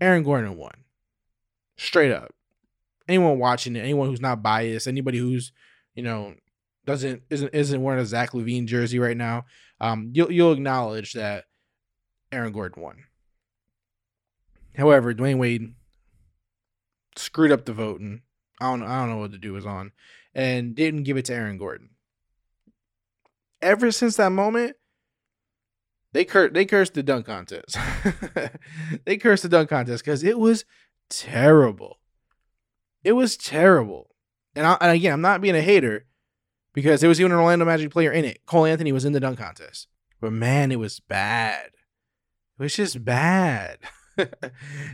Aaron 0.00 0.22
Gordon 0.22 0.56
won, 0.56 0.84
straight 1.76 2.12
up. 2.12 2.32
Anyone 3.08 3.38
watching 3.38 3.74
it, 3.74 3.80
anyone 3.80 4.08
who's 4.08 4.20
not 4.20 4.42
biased, 4.42 4.86
anybody 4.86 5.18
who's, 5.18 5.50
you 5.94 6.02
know, 6.02 6.34
doesn't 6.88 7.22
isn't 7.28 7.54
isn't 7.54 7.82
wearing 7.82 8.00
a 8.00 8.06
Zach 8.06 8.32
LaVine 8.32 8.64
jersey 8.64 8.98
right 8.98 9.16
now, 9.16 9.44
um, 9.78 10.10
you'll 10.14 10.32
you'll 10.32 10.54
acknowledge 10.54 11.12
that 11.12 11.44
Aaron 12.32 12.50
Gordon 12.50 12.82
won. 12.82 13.04
However, 14.74 15.12
Dwyane 15.12 15.38
Wade 15.38 15.74
screwed 17.14 17.52
up 17.52 17.66
the 17.66 17.74
voting. 17.74 18.22
I 18.58 18.70
don't 18.70 18.82
I 18.82 19.00
don't 19.00 19.10
know 19.10 19.18
what 19.18 19.32
to 19.32 19.38
do 19.38 19.52
was 19.52 19.66
on 19.66 19.92
and 20.34 20.74
didn't 20.74 21.02
give 21.02 21.18
it 21.18 21.26
to 21.26 21.34
Aaron 21.34 21.58
Gordon. 21.58 21.90
Ever 23.60 23.92
since 23.92 24.16
that 24.16 24.32
moment, 24.32 24.76
they 26.12 26.24
cur- 26.24 26.48
they 26.48 26.64
cursed 26.64 26.94
the 26.94 27.02
dunk 27.02 27.26
contest. 27.26 27.76
they 29.04 29.18
cursed 29.18 29.42
the 29.42 29.50
dunk 29.50 29.68
contest 29.68 30.02
because 30.02 30.24
it 30.24 30.38
was 30.38 30.64
terrible. 31.10 31.98
It 33.04 33.12
was 33.12 33.36
terrible. 33.36 34.14
And, 34.54 34.66
I, 34.66 34.78
and 34.80 34.92
again, 34.92 35.12
I'm 35.12 35.20
not 35.20 35.42
being 35.42 35.54
a 35.54 35.60
hater 35.60 36.06
because 36.78 37.00
there 37.00 37.08
was 37.08 37.18
even 37.18 37.32
an 37.32 37.38
Orlando 37.38 37.64
Magic 37.64 37.90
player 37.90 38.12
in 38.12 38.24
it. 38.24 38.46
Cole 38.46 38.64
Anthony 38.64 38.92
was 38.92 39.04
in 39.04 39.12
the 39.12 39.18
dunk 39.18 39.36
contest. 39.36 39.88
But 40.20 40.32
man, 40.32 40.70
it 40.70 40.78
was 40.78 41.00
bad. 41.00 41.70
It 42.56 42.62
was 42.62 42.76
just 42.76 43.04
bad. 43.04 43.78
and 44.16 44.30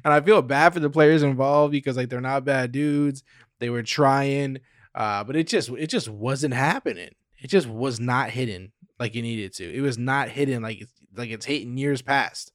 I 0.03 0.23
feel 0.23 0.41
bad 0.41 0.73
for 0.73 0.81
the 0.81 0.89
players 0.89 1.23
involved 1.23 1.73
because 1.73 1.99
like 1.99 2.09
they're 2.09 2.23
not 2.23 2.47
bad 2.47 2.73
dudes. 2.73 3.23
They 3.59 3.69
were 3.69 3.83
trying. 3.83 4.61
Uh, 4.95 5.25
but 5.25 5.37
it 5.37 5.47
just 5.47 5.69
it 5.69 5.89
just 5.89 6.09
wasn't 6.09 6.55
happening. 6.55 7.11
It 7.39 7.49
just 7.49 7.67
was 7.67 8.01
not 8.01 8.31
hidden 8.31 8.73
like 8.99 9.15
it 9.15 9.21
needed 9.21 9.53
to. 9.57 9.71
It 9.71 9.83
was 9.83 9.99
not 9.99 10.31
hidden 10.31 10.63
like 10.63 10.81
it's 10.81 10.93
like 11.15 11.29
it's 11.29 11.45
hitting 11.45 11.77
years 11.77 12.01
past. 12.01 12.51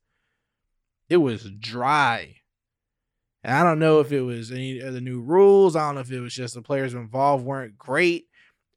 It 1.07 1.17
was 1.17 1.47
dry. 1.59 2.37
And 3.43 3.55
I 3.55 3.63
don't 3.63 3.77
know 3.77 3.99
if 3.99 4.11
it 4.11 4.21
was 4.21 4.51
any 4.51 4.79
of 4.79 4.95
the 4.95 5.01
new 5.01 5.21
rules. 5.21 5.75
I 5.75 5.81
don't 5.81 5.95
know 5.95 6.01
if 6.01 6.11
it 6.11 6.19
was 6.19 6.33
just 6.33 6.55
the 6.55 6.63
players 6.63 6.95
involved 6.95 7.45
weren't 7.45 7.77
great. 7.77 8.25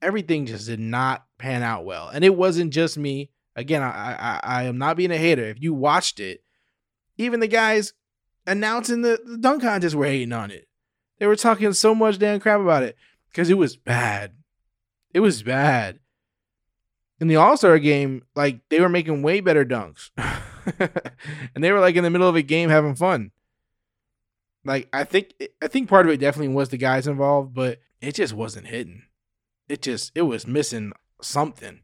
Everything 0.02 0.46
just 0.46 0.66
did 0.66 0.80
not 0.80 1.24
pan 1.38 1.62
out 1.62 1.84
well. 1.84 2.08
And 2.08 2.24
it 2.24 2.36
wasn't 2.36 2.72
just 2.72 2.98
me. 2.98 3.30
Again, 3.56 3.82
I, 3.82 4.14
I 4.14 4.40
I 4.42 4.62
am 4.64 4.78
not 4.78 4.96
being 4.96 5.10
a 5.10 5.16
hater. 5.16 5.44
If 5.44 5.62
you 5.62 5.72
watched 5.72 6.20
it, 6.20 6.42
even 7.16 7.40
the 7.40 7.46
guys 7.46 7.94
announcing 8.46 9.02
the, 9.02 9.20
the 9.24 9.38
dunk 9.38 9.62
contest 9.62 9.94
were 9.94 10.06
hating 10.06 10.32
on 10.32 10.50
it. 10.50 10.68
They 11.18 11.26
were 11.26 11.36
talking 11.36 11.72
so 11.72 11.94
much 11.94 12.18
damn 12.18 12.40
crap 12.40 12.60
about 12.60 12.82
it 12.82 12.96
because 13.28 13.50
it 13.50 13.58
was 13.58 13.76
bad. 13.76 14.32
It 15.14 15.20
was 15.20 15.42
bad. 15.42 16.00
In 17.20 17.28
the 17.28 17.36
All 17.36 17.56
Star 17.56 17.78
game, 17.78 18.22
like 18.34 18.60
they 18.68 18.80
were 18.80 18.88
making 18.88 19.22
way 19.22 19.40
better 19.40 19.64
dunks, 19.64 20.10
and 21.54 21.62
they 21.62 21.70
were 21.70 21.78
like 21.78 21.94
in 21.94 22.02
the 22.02 22.10
middle 22.10 22.28
of 22.28 22.34
a 22.34 22.42
game 22.42 22.68
having 22.68 22.96
fun. 22.96 23.30
Like 24.64 24.88
I 24.92 25.04
think 25.04 25.34
I 25.62 25.68
think 25.68 25.88
part 25.88 26.06
of 26.06 26.12
it 26.12 26.18
definitely 26.18 26.54
was 26.54 26.70
the 26.70 26.78
guys 26.78 27.06
involved, 27.06 27.54
but 27.54 27.78
it 28.00 28.16
just 28.16 28.32
wasn't 28.32 28.66
hitting. 28.66 29.02
It 29.72 29.80
just 29.80 30.12
it 30.14 30.22
was 30.22 30.46
missing 30.46 30.92
something 31.22 31.80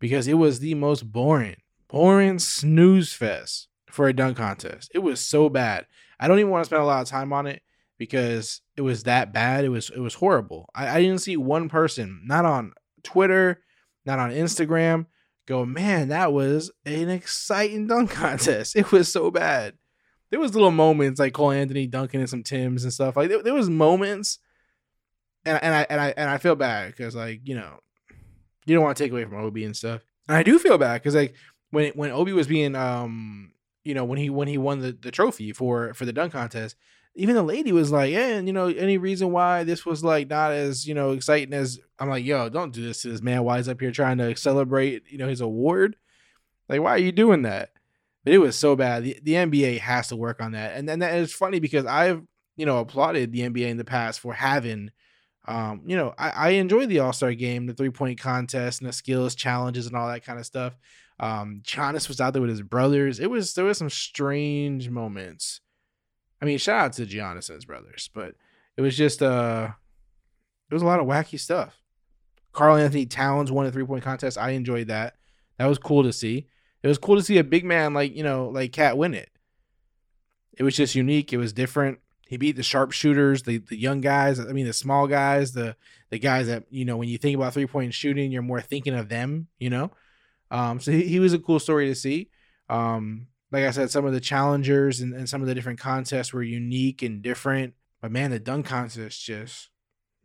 because 0.00 0.26
it 0.26 0.34
was 0.34 0.60
the 0.60 0.74
most 0.74 1.12
boring, 1.12 1.56
boring 1.86 2.38
snooze 2.38 3.12
fest 3.12 3.68
for 3.90 4.08
a 4.08 4.14
dunk 4.14 4.38
contest. 4.38 4.90
It 4.94 5.00
was 5.00 5.20
so 5.20 5.50
bad. 5.50 5.84
I 6.18 6.28
don't 6.28 6.38
even 6.38 6.50
want 6.50 6.64
to 6.64 6.66
spend 6.66 6.80
a 6.80 6.86
lot 6.86 7.02
of 7.02 7.08
time 7.08 7.30
on 7.30 7.46
it 7.46 7.60
because 7.98 8.62
it 8.74 8.80
was 8.80 9.02
that 9.02 9.34
bad. 9.34 9.66
It 9.66 9.68
was 9.68 9.90
it 9.90 10.00
was 10.00 10.14
horrible. 10.14 10.70
I, 10.74 10.96
I 10.96 11.02
didn't 11.02 11.20
see 11.20 11.36
one 11.36 11.68
person, 11.68 12.22
not 12.24 12.46
on 12.46 12.72
Twitter, 13.02 13.60
not 14.06 14.18
on 14.18 14.30
Instagram, 14.30 15.04
go, 15.44 15.66
man, 15.66 16.08
that 16.08 16.32
was 16.32 16.70
an 16.86 17.10
exciting 17.10 17.86
dunk 17.86 18.10
contest. 18.12 18.76
It 18.76 18.92
was 18.92 19.12
so 19.12 19.30
bad. 19.30 19.74
There 20.30 20.40
was 20.40 20.54
little 20.54 20.70
moments 20.70 21.20
like 21.20 21.34
Cole 21.34 21.50
Anthony 21.50 21.86
dunking 21.86 22.22
in 22.22 22.26
some 22.28 22.42
Tims 22.42 22.82
and 22.82 22.92
stuff. 22.94 23.14
Like 23.14 23.28
there, 23.28 23.42
there 23.42 23.52
was 23.52 23.68
moments, 23.68 24.38
and 25.44 25.62
and 25.62 25.74
I 25.74 25.86
and 25.90 26.00
I 26.00 26.14
and 26.16 26.30
I 26.30 26.38
feel 26.38 26.56
bad 26.56 26.92
because 26.92 27.14
like 27.14 27.40
you 27.44 27.54
know, 27.54 27.80
you 28.66 28.74
don't 28.74 28.84
want 28.84 28.96
to 28.96 29.02
take 29.04 29.12
away 29.12 29.24
from 29.24 29.36
Obi 29.36 29.64
and 29.64 29.76
stuff. 29.76 30.02
And 30.28 30.36
I 30.36 30.42
do 30.42 30.58
feel 30.58 30.78
bad 30.78 31.02
because 31.02 31.14
like 31.14 31.34
when 31.70 31.92
when 31.92 32.10
Obi 32.10 32.32
was 32.32 32.46
being 32.46 32.74
um 32.74 33.52
you 33.84 33.94
know 33.94 34.04
when 34.04 34.18
he 34.18 34.30
when 34.30 34.48
he 34.48 34.58
won 34.58 34.80
the, 34.80 34.92
the 34.92 35.10
trophy 35.10 35.52
for 35.52 35.94
for 35.94 36.04
the 36.04 36.12
dunk 36.12 36.32
contest 36.32 36.76
even 37.14 37.34
the 37.34 37.42
lady 37.42 37.70
was 37.72 37.92
like 37.92 38.10
yeah 38.10 38.40
you 38.40 38.52
know 38.52 38.66
any 38.66 38.98
reason 38.98 39.30
why 39.30 39.62
this 39.62 39.86
was 39.86 40.02
like 40.02 40.28
not 40.28 40.50
as 40.50 40.86
you 40.86 40.94
know 40.94 41.10
exciting 41.10 41.54
as 41.54 41.78
i'm 41.98 42.08
like 42.08 42.24
yo 42.24 42.48
don't 42.48 42.72
do 42.72 42.82
this 42.82 43.02
to 43.02 43.08
this 43.08 43.22
man 43.22 43.44
Why 43.44 43.58
he's 43.58 43.68
up 43.68 43.80
here 43.80 43.92
trying 43.92 44.18
to 44.18 44.34
celebrate 44.36 45.04
you 45.10 45.18
know 45.18 45.28
his 45.28 45.40
award. 45.40 45.96
Like 46.68 46.80
why 46.80 46.92
are 46.92 46.98
you 46.98 47.12
doing 47.12 47.42
that? 47.42 47.72
But 48.24 48.32
it 48.32 48.38
was 48.38 48.58
so 48.58 48.74
bad. 48.74 49.04
The, 49.04 49.18
the 49.22 49.32
nba 49.32 49.78
has 49.80 50.08
to 50.08 50.16
work 50.16 50.40
on 50.40 50.52
that. 50.52 50.74
And 50.74 50.88
then 50.88 51.00
that 51.00 51.14
is 51.14 51.32
funny 51.32 51.60
because 51.60 51.84
i've 51.84 52.22
you 52.56 52.66
know 52.66 52.78
applauded 52.78 53.32
the 53.32 53.40
nba 53.40 53.68
in 53.68 53.76
the 53.76 53.84
past 53.84 54.20
for 54.20 54.32
having 54.32 54.90
um, 55.46 55.82
you 55.84 55.96
know, 55.96 56.14
I, 56.16 56.30
I 56.30 56.48
enjoy 56.50 56.86
the 56.86 57.00
All 57.00 57.12
Star 57.12 57.34
game, 57.34 57.66
the 57.66 57.74
three 57.74 57.90
point 57.90 58.18
contest, 58.18 58.80
and 58.80 58.88
the 58.88 58.92
skills 58.92 59.34
challenges 59.34 59.86
and 59.86 59.96
all 59.96 60.08
that 60.08 60.24
kind 60.24 60.38
of 60.38 60.46
stuff. 60.46 60.76
Um, 61.20 61.60
Giannis 61.64 62.08
was 62.08 62.20
out 62.20 62.32
there 62.32 62.42
with 62.42 62.50
his 62.50 62.62
brothers. 62.62 63.20
It 63.20 63.30
was 63.30 63.54
there 63.54 63.64
was 63.64 63.78
some 63.78 63.90
strange 63.90 64.88
moments. 64.88 65.60
I 66.40 66.46
mean, 66.46 66.58
shout 66.58 66.84
out 66.84 66.92
to 66.94 67.06
Giannis 67.06 67.48
and 67.48 67.56
his 67.56 67.64
brothers, 67.64 68.10
but 68.12 68.34
it 68.76 68.82
was 68.82 68.96
just 68.96 69.22
uh, 69.22 69.70
it 70.70 70.74
was 70.74 70.82
a 70.82 70.86
lot 70.86 71.00
of 71.00 71.06
wacky 71.06 71.38
stuff. 71.38 71.80
Karl-Anthony 72.52 73.06
Towns 73.06 73.50
won 73.52 73.66
a 73.66 73.72
three 73.72 73.84
point 73.84 74.04
contest. 74.04 74.38
I 74.38 74.50
enjoyed 74.50 74.88
that. 74.88 75.16
That 75.58 75.66
was 75.66 75.78
cool 75.78 76.02
to 76.04 76.12
see. 76.12 76.46
It 76.82 76.88
was 76.88 76.98
cool 76.98 77.16
to 77.16 77.22
see 77.22 77.38
a 77.38 77.44
big 77.44 77.64
man 77.64 77.94
like 77.94 78.16
you 78.16 78.22
know 78.22 78.48
like 78.48 78.72
KAT 78.72 78.96
win 78.96 79.14
it. 79.14 79.30
It 80.56 80.62
was 80.62 80.76
just 80.76 80.94
unique. 80.94 81.32
It 81.32 81.38
was 81.38 81.52
different. 81.52 81.98
He 82.26 82.36
beat 82.36 82.56
the 82.56 82.62
sharpshooters, 82.62 83.42
the 83.42 83.58
the 83.58 83.76
young 83.76 84.00
guys. 84.00 84.40
I 84.40 84.52
mean, 84.52 84.66
the 84.66 84.72
small 84.72 85.06
guys, 85.06 85.52
the 85.52 85.76
the 86.10 86.18
guys 86.18 86.46
that 86.46 86.64
you 86.70 86.84
know 86.84 86.96
when 86.96 87.08
you 87.08 87.18
think 87.18 87.36
about 87.36 87.54
three 87.54 87.66
point 87.66 87.94
shooting, 87.94 88.32
you're 88.32 88.42
more 88.42 88.60
thinking 88.60 88.94
of 88.94 89.08
them. 89.08 89.48
You 89.58 89.70
know, 89.70 89.90
um, 90.50 90.80
so 90.80 90.92
he, 90.92 91.04
he 91.04 91.20
was 91.20 91.32
a 91.32 91.38
cool 91.38 91.58
story 91.58 91.86
to 91.88 91.94
see. 91.94 92.30
Um, 92.68 93.26
like 93.50 93.64
I 93.64 93.70
said, 93.70 93.90
some 93.90 94.04
of 94.04 94.12
the 94.12 94.20
challengers 94.20 95.00
and, 95.00 95.12
and 95.14 95.28
some 95.28 95.40
of 95.40 95.46
the 95.46 95.54
different 95.54 95.78
contests 95.78 96.32
were 96.32 96.42
unique 96.42 97.02
and 97.02 97.22
different. 97.22 97.74
But 98.00 98.10
man, 98.10 98.30
the 98.30 98.38
dunk 98.38 98.66
contest 98.66 99.22
just 99.22 99.70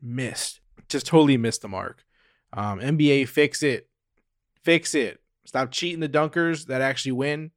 missed, 0.02 0.62
just 0.88 1.06
totally 1.06 1.38
missed 1.38 1.62
the 1.62 1.68
mark. 1.68 2.06
Um, 2.54 2.80
NBA, 2.80 3.28
fix 3.28 3.62
it, 3.62 3.90
fix 4.64 4.96
it. 4.96 5.22
Stop 5.46 5.72
cheating 5.72 6.00
the 6.00 6.10
dunkers 6.10 6.66
that 6.68 6.82
actually 6.82 7.14
win. 7.14 7.52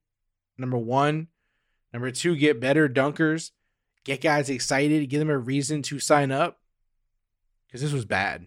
Number 0.58 0.78
one. 0.78 1.28
Number 1.92 2.10
two, 2.10 2.36
get 2.36 2.60
better 2.60 2.88
dunkers. 2.88 3.50
Get 4.04 4.20
guys 4.20 4.50
excited. 4.50 5.08
Give 5.08 5.20
them 5.20 5.30
a 5.30 5.38
reason 5.38 5.82
to 5.82 5.98
sign 5.98 6.30
up. 6.30 6.58
Because 7.66 7.82
this 7.82 7.92
was 7.92 8.04
bad. 8.04 8.46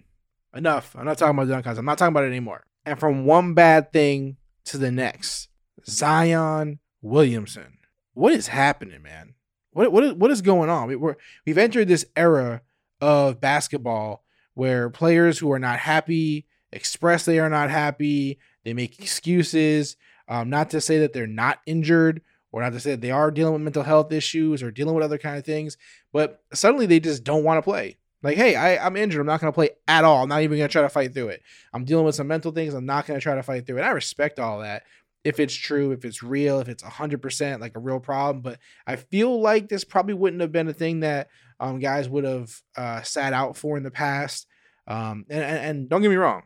Enough. 0.54 0.96
I'm 0.98 1.06
not 1.06 1.18
talking 1.18 1.38
about 1.38 1.50
dunk. 1.50 1.66
I'm 1.66 1.86
not 1.86 1.98
talking 1.98 2.14
about 2.14 2.24
it 2.24 2.28
anymore 2.28 2.66
and 2.86 3.00
from 3.00 3.26
one 3.26 3.54
bad 3.54 3.92
thing 3.92 4.38
to 4.66 4.78
the 4.78 4.92
next. 4.92 5.50
Zion 5.88 6.80
Williamson. 7.02 7.80
What 8.14 8.34
is 8.34 8.48
happening, 8.48 9.02
man? 9.02 9.34
What 9.72 9.92
what 9.92 10.04
is, 10.04 10.14
what 10.14 10.32
is 10.32 10.42
going 10.42 10.70
on? 10.70 10.88
We, 10.88 10.96
we're 10.96 11.16
we've 11.46 11.58
entered 11.58 11.88
this 11.88 12.06
era 12.16 12.62
of 13.02 13.42
basketball 13.42 14.24
where 14.54 14.90
players 14.90 15.40
who 15.40 15.52
are 15.52 15.60
not 15.60 15.80
happy 15.80 16.48
express 16.72 17.26
they 17.26 17.40
are 17.40 17.50
not 17.50 17.70
happy. 17.70 18.40
They 18.64 18.74
make 18.74 19.00
excuses. 19.00 19.98
Um, 20.28 20.50
not 20.50 20.72
to 20.72 20.82
say 20.82 21.00
that 21.00 21.14
they're 21.14 21.28
not 21.28 21.60
injured 21.66 22.22
or 22.56 22.62
not 22.62 22.72
to 22.72 22.80
say 22.80 22.92
that 22.92 23.02
they 23.02 23.12
are 23.12 23.32
dealing 23.32 23.52
with 23.52 23.62
mental 23.62 23.84
health 23.84 24.14
issues 24.14 24.64
or 24.64 24.72
dealing 24.72 24.96
with 24.96 25.04
other 25.04 25.18
kind 25.18 25.38
of 25.38 25.44
things, 25.44 25.76
but 26.14 26.42
suddenly 26.54 26.86
they 26.86 27.02
just 27.02 27.26
don't 27.26 27.44
want 27.44 27.58
to 27.58 27.62
play. 27.62 27.98
Like, 28.24 28.38
hey, 28.38 28.56
I, 28.56 28.84
I'm 28.84 28.96
injured. 28.96 29.20
I'm 29.20 29.28
not 29.28 29.42
going 29.42 29.52
to 29.52 29.56
play 29.56 29.72
at 29.90 30.06
all. 30.06 30.24
I'm 30.24 30.30
not 30.30 30.42
even 30.42 30.58
going 30.58 30.70
to 30.70 30.72
try 30.72 30.82
to 30.82 30.88
fight 30.88 31.14
through 31.14 31.28
it. 31.28 31.44
I'm 31.74 31.84
dealing 31.84 32.06
with 32.06 32.16
some 32.16 32.30
mental 32.30 32.54
things. 32.54 32.74
I'm 32.74 32.86
not 32.86 33.08
going 33.08 33.20
to 33.20 33.22
try 33.22 33.36
to 33.36 33.44
fight 33.44 33.68
through 33.68 33.80
it. 33.80 33.82
I 33.82 33.90
respect 33.90 34.40
all 34.40 34.60
that. 34.60 34.84
If 35.26 35.42
it's 35.42 35.54
true, 35.54 35.92
if 35.92 36.06
it's 36.06 36.24
real, 36.24 36.62
if 36.62 36.70
it's 36.70 36.82
100% 36.82 37.60
like 37.60 37.76
a 37.76 37.82
real 37.82 38.00
problem. 38.00 38.42
But 38.42 38.60
I 38.88 38.96
feel 38.96 39.42
like 39.42 39.68
this 39.68 39.84
probably 39.84 40.14
wouldn't 40.14 40.42
have 40.42 40.54
been 40.54 40.70
a 40.70 40.74
thing 40.74 41.02
that 41.02 41.28
um, 41.60 41.80
guys 41.80 42.08
would 42.08 42.24
have 42.24 42.62
uh, 42.78 43.02
sat 43.02 43.34
out 43.34 43.58
for 43.58 43.76
in 43.76 43.84
the 43.84 43.92
past. 43.92 44.48
Um, 44.88 45.26
and, 45.30 45.44
and, 45.44 45.58
and 45.58 45.90
don't 45.90 46.02
get 46.02 46.10
me 46.10 46.16
wrong, 46.16 46.44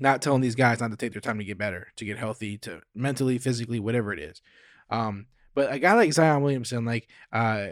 not 0.00 0.22
telling 0.22 0.40
these 0.40 0.54
guys 0.54 0.80
not 0.80 0.90
to 0.90 0.96
take 0.96 1.12
their 1.12 1.20
time 1.20 1.38
to 1.38 1.44
get 1.44 1.58
better, 1.58 1.88
to 1.96 2.04
get 2.04 2.18
healthy, 2.18 2.56
to 2.58 2.80
mentally, 2.94 3.38
physically, 3.38 3.78
whatever 3.78 4.12
it 4.12 4.18
is. 4.18 4.40
Um, 4.88 5.26
but 5.54 5.72
a 5.72 5.78
guy 5.78 5.94
like 5.94 6.12
Zion 6.12 6.42
Williamson, 6.42 6.84
like, 6.84 7.08
uh, 7.32 7.68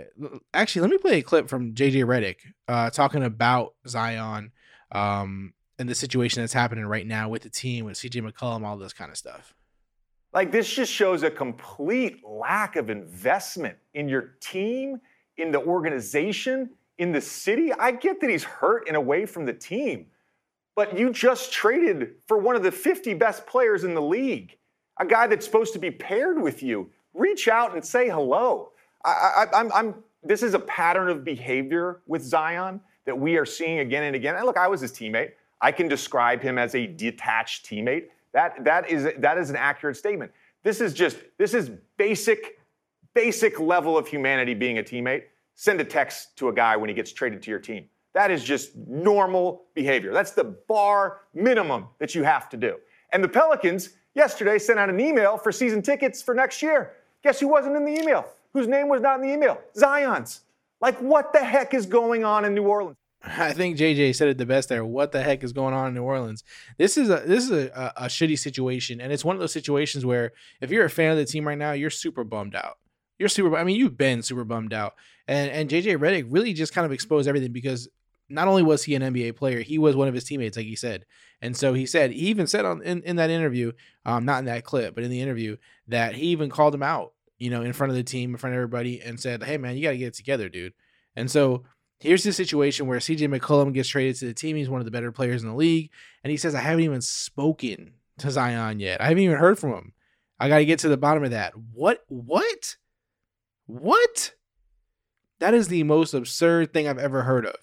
actually, 0.53 0.83
let 0.83 0.91
me 0.91 0.99
play 0.99 1.19
a 1.19 1.23
clip 1.23 1.49
from 1.49 1.75
JJ 1.75 2.05
Redick 2.05 2.37
uh, 2.67 2.91
talking 2.91 3.23
about 3.23 3.75
Zion 3.87 4.53
um, 4.93 5.55
and 5.79 5.89
the 5.89 5.95
situation 5.95 6.43
that's 6.43 6.53
happening 6.53 6.87
right 6.87 7.07
now 7.07 7.29
with 7.29 7.43
the 7.43 7.51
team, 7.51 7.85
with 7.85 7.97
CJ 7.97 8.31
McCollum, 8.31 8.67
all 8.67 8.77
this 8.77 8.93
kind 8.93 9.11
of 9.11 9.17
stuff. 9.17 9.55
Like, 10.35 10.53
this 10.53 10.69
just 10.69 10.93
shows 10.93 11.23
a 11.23 11.31
complete 11.31 12.21
lack 12.27 12.77
of 12.77 12.91
investment 12.91 13.79
in 13.95 14.09
your 14.09 14.35
team, 14.41 15.01
in 15.37 15.53
the 15.53 15.61
organization, 15.61 16.71
in 16.99 17.13
the 17.13 17.21
city. 17.21 17.73
I 17.73 17.93
get 17.93 18.21
that 18.21 18.29
he's 18.29 18.45
hurt 18.45 18.89
and 18.89 18.97
away 18.97 19.25
from 19.25 19.47
the 19.47 19.55
team, 19.55 20.07
but 20.79 20.97
you 20.97 21.11
just 21.11 21.51
traded 21.51 22.15
for 22.29 22.39
one 22.39 22.55
of 22.55 22.63
the 22.63 22.71
50 22.71 23.13
best 23.15 23.45
players 23.49 23.83
in 23.83 23.95
the 23.95 24.01
league, 24.01 24.57
a 25.01 25.05
guy 25.05 25.27
that's 25.27 25.45
supposed 25.45 25.73
to 25.73 25.79
be 25.81 25.91
paired 25.91 26.41
with 26.41 26.63
you 26.63 26.89
reach 27.15 27.49
out 27.49 27.75
and 27.75 27.85
say 27.85 28.09
hello. 28.09 28.71
I, 29.05 29.47
I'm, 29.53 29.93
this 30.23 30.41
is 30.41 30.55
a 30.55 30.61
pattern 30.61 31.09
of 31.09 31.25
behavior 31.25 32.03
with 32.07 32.23
Zion 32.23 32.81
that 33.07 33.19
we 33.19 33.37
are 33.39 33.45
seeing 33.45 33.81
again 33.81 34.05
and 34.05 34.15
again. 34.15 34.37
And 34.37 34.47
look, 34.47 34.57
I 34.57 34.69
was 34.69 34.81
his 34.81 34.93
teammate. 34.93 35.33
I 35.61 35.73
can 35.73 35.89
describe 35.89 36.41
him 36.41 36.59
as 36.59 36.77
a 36.77 36.87
detached 36.87 37.67
teammate. 37.67 38.05
That, 38.33 38.63
that, 38.63 38.89
is, 38.89 39.09
that 39.19 39.37
is 39.37 39.51
an 39.51 39.57
accurate 39.57 39.97
statement. 39.97 40.31
This 40.63 40.81
is 40.81 40.95
just, 40.95 41.17
this 41.39 41.55
is 41.55 41.73
basic, 41.97 42.61
basic 43.15 43.59
level 43.59 43.99
of 43.99 44.07
humanity 44.07 44.55
being 44.55 44.79
a 44.79 44.85
teammate. 44.85 45.25
Send 45.57 45.81
a 45.81 45.85
text 45.85 46.37
to 46.37 46.51
a 46.51 46.53
guy 46.53 46.77
when 46.77 46.89
he 46.89 46.95
gets 46.95 47.13
traded 47.13 47.43
to 47.43 47.51
your 47.51 47.59
team. 47.59 47.87
That 48.19 48.33
is 48.33 48.43
just 48.43 48.77
normal 48.77 49.67
behavior. 49.75 50.13
That's 50.13 50.33
the 50.33 50.43
bar 50.43 51.21
minimum 51.35 51.87
that 52.01 52.17
you 52.17 52.25
have 52.25 52.49
to 52.49 52.57
do. 52.57 52.75
And 53.13 53.23
the 53.23 53.29
Pelicans 53.29 53.91
yesterday 54.17 54.59
sent 54.59 54.81
out 54.81 54.91
an 54.91 54.99
email 54.99 55.39
for 55.39 55.53
season 55.53 55.83
tickets 55.83 56.21
for 56.21 56.35
next 56.35 56.61
year. 56.61 56.95
Guess 57.23 57.39
who 57.39 57.47
wasn't 57.47 57.77
in 57.77 57.85
the 57.85 57.93
email? 57.93 58.27
Whose 58.55 58.67
name 58.67 58.89
was 58.89 59.03
not 59.03 59.21
in 59.21 59.23
the 59.29 59.33
email? 59.33 59.61
Zion's. 59.77 60.41
Like, 60.81 60.99
what 60.99 61.33
the 61.33 61.45
heck 61.45 61.75
is 61.75 61.87
going 61.87 62.25
on 62.25 62.45
in 62.45 62.57
New 62.57 62.65
Orleans? 62.65 62.97
I 63.23 63.53
think 63.53 63.79
JJ 63.79 64.17
said 64.17 64.27
it 64.27 64.37
the 64.37 64.47
best 64.47 64.69
there. 64.69 64.85
What 64.85 65.13
the 65.13 65.23
heck 65.23 65.45
is 65.45 65.53
going 65.53 65.73
on 65.73 65.87
in 65.87 65.95
New 65.95 66.03
Orleans? 66.03 66.43
This 66.77 66.97
is 66.97 67.11
a 67.11 67.23
this 67.25 67.45
is 67.45 67.53
a, 67.53 67.69
a, 67.69 68.07
a, 68.07 68.09
shitty 68.09 68.37
situation, 68.37 69.01
and 69.01 69.13
it's 69.13 69.25
one 69.25 69.37
of 69.37 69.41
those 69.41 69.53
situations 69.53 70.05
where 70.05 70.33
if 70.61 70.73
you're 70.73 70.85
a 70.85 70.91
fan 70.91 71.13
of 71.13 71.19
the 71.19 71.25
team 71.25 71.47
right 71.47 71.59
now, 71.59 71.71
you're 71.71 71.89
super 71.89 72.25
bummed 72.25 72.57
out. 72.57 72.79
You're 73.21 73.29
super. 73.29 73.57
I 73.57 73.63
mean, 73.63 73.77
you've 73.77 73.97
been 73.97 74.23
super 74.23 74.45
bummed 74.45 74.73
out, 74.73 74.95
and 75.29 75.53
and 75.53 75.71
JJ 75.71 75.99
Redick 75.99 76.27
really 76.31 76.53
just 76.53 76.75
kind 76.75 76.85
of 76.85 76.91
exposed 76.91 77.29
everything 77.29 77.53
because 77.53 77.89
not 78.29 78.49
only 78.49 78.63
was 78.63 78.85
he 78.85 78.95
an 78.95 79.03
NBA 79.03 79.37
player, 79.37 79.61
he 79.61 79.79
was 79.79 79.97
one 79.97 80.09
of 80.09 80.15
his 80.15 80.25
teammates, 80.25 80.57
like 80.57 80.67
he 80.67 80.77
said. 80.77 81.07
And 81.41 81.57
so 81.57 81.73
he 81.73 81.87
said, 81.87 82.11
he 82.11 82.27
even 82.27 82.47
said 82.47 82.65
on 82.65 82.83
in, 82.83 83.03
in 83.03 83.17
that 83.17 83.31
interview, 83.31 83.73
um, 84.05 84.25
not 84.25 84.41
in 84.41 84.45
that 84.47 84.65
clip, 84.65 84.95
but 84.95 85.05
in 85.05 85.11
the 85.11 85.21
interview, 85.21 85.57
that 85.87 86.15
he 86.15 86.27
even 86.27 86.51
called 86.51 86.75
him 86.75 86.83
out, 86.83 87.13
you 87.39 87.51
know, 87.51 87.63
in 87.63 87.73
front 87.73 87.91
of 87.91 87.97
the 87.97 88.03
team, 88.03 88.31
in 88.31 88.37
front 88.37 88.55
of 88.55 88.59
everybody, 88.59 89.01
and 89.01 89.21
said, 89.21 89.43
Hey 89.43 89.57
man, 89.57 89.77
you 89.77 89.83
gotta 89.83 89.97
get 89.97 90.09
it 90.09 90.15
together, 90.15 90.49
dude. 90.49 90.75
And 91.17 91.31
so 91.31 91.65
here's 92.01 92.25
the 92.25 92.33
situation 92.33 92.87
where 92.87 92.99
CJ 92.99 93.35
McCollum 93.35 93.73
gets 93.73 93.89
traded 93.89 94.17
to 94.17 94.27
the 94.27 94.35
team. 94.35 94.57
He's 94.57 94.69
one 94.69 94.81
of 94.81 94.85
the 94.85 94.91
better 94.91 95.13
players 95.13 95.43
in 95.43 95.49
the 95.49 95.55
league. 95.55 95.91
And 96.23 96.31
he 96.31 96.37
says, 96.37 96.55
I 96.55 96.61
haven't 96.61 96.85
even 96.85 97.01
spoken 97.01 97.95
to 98.19 98.31
Zion 98.31 98.81
yet. 98.81 99.01
I 99.01 99.05
haven't 99.05 99.23
even 99.23 99.39
heard 99.39 99.59
from 99.59 99.73
him. 99.73 99.93
I 100.41 100.49
got 100.49 100.59
to 100.59 100.65
get 100.65 100.79
to 100.81 100.89
the 100.89 100.97
bottom 100.97 101.25
of 101.25 101.33
that. 101.33 101.55
What? 101.57 102.05
What? 102.09 102.77
What? 103.67 104.35
That 105.41 105.55
is 105.55 105.69
the 105.69 105.83
most 105.83 106.15
absurd 106.15 106.73
thing 106.73 106.89
I've 106.89 106.99
ever 106.99 107.23
heard 107.23 107.47
of. 107.47 107.57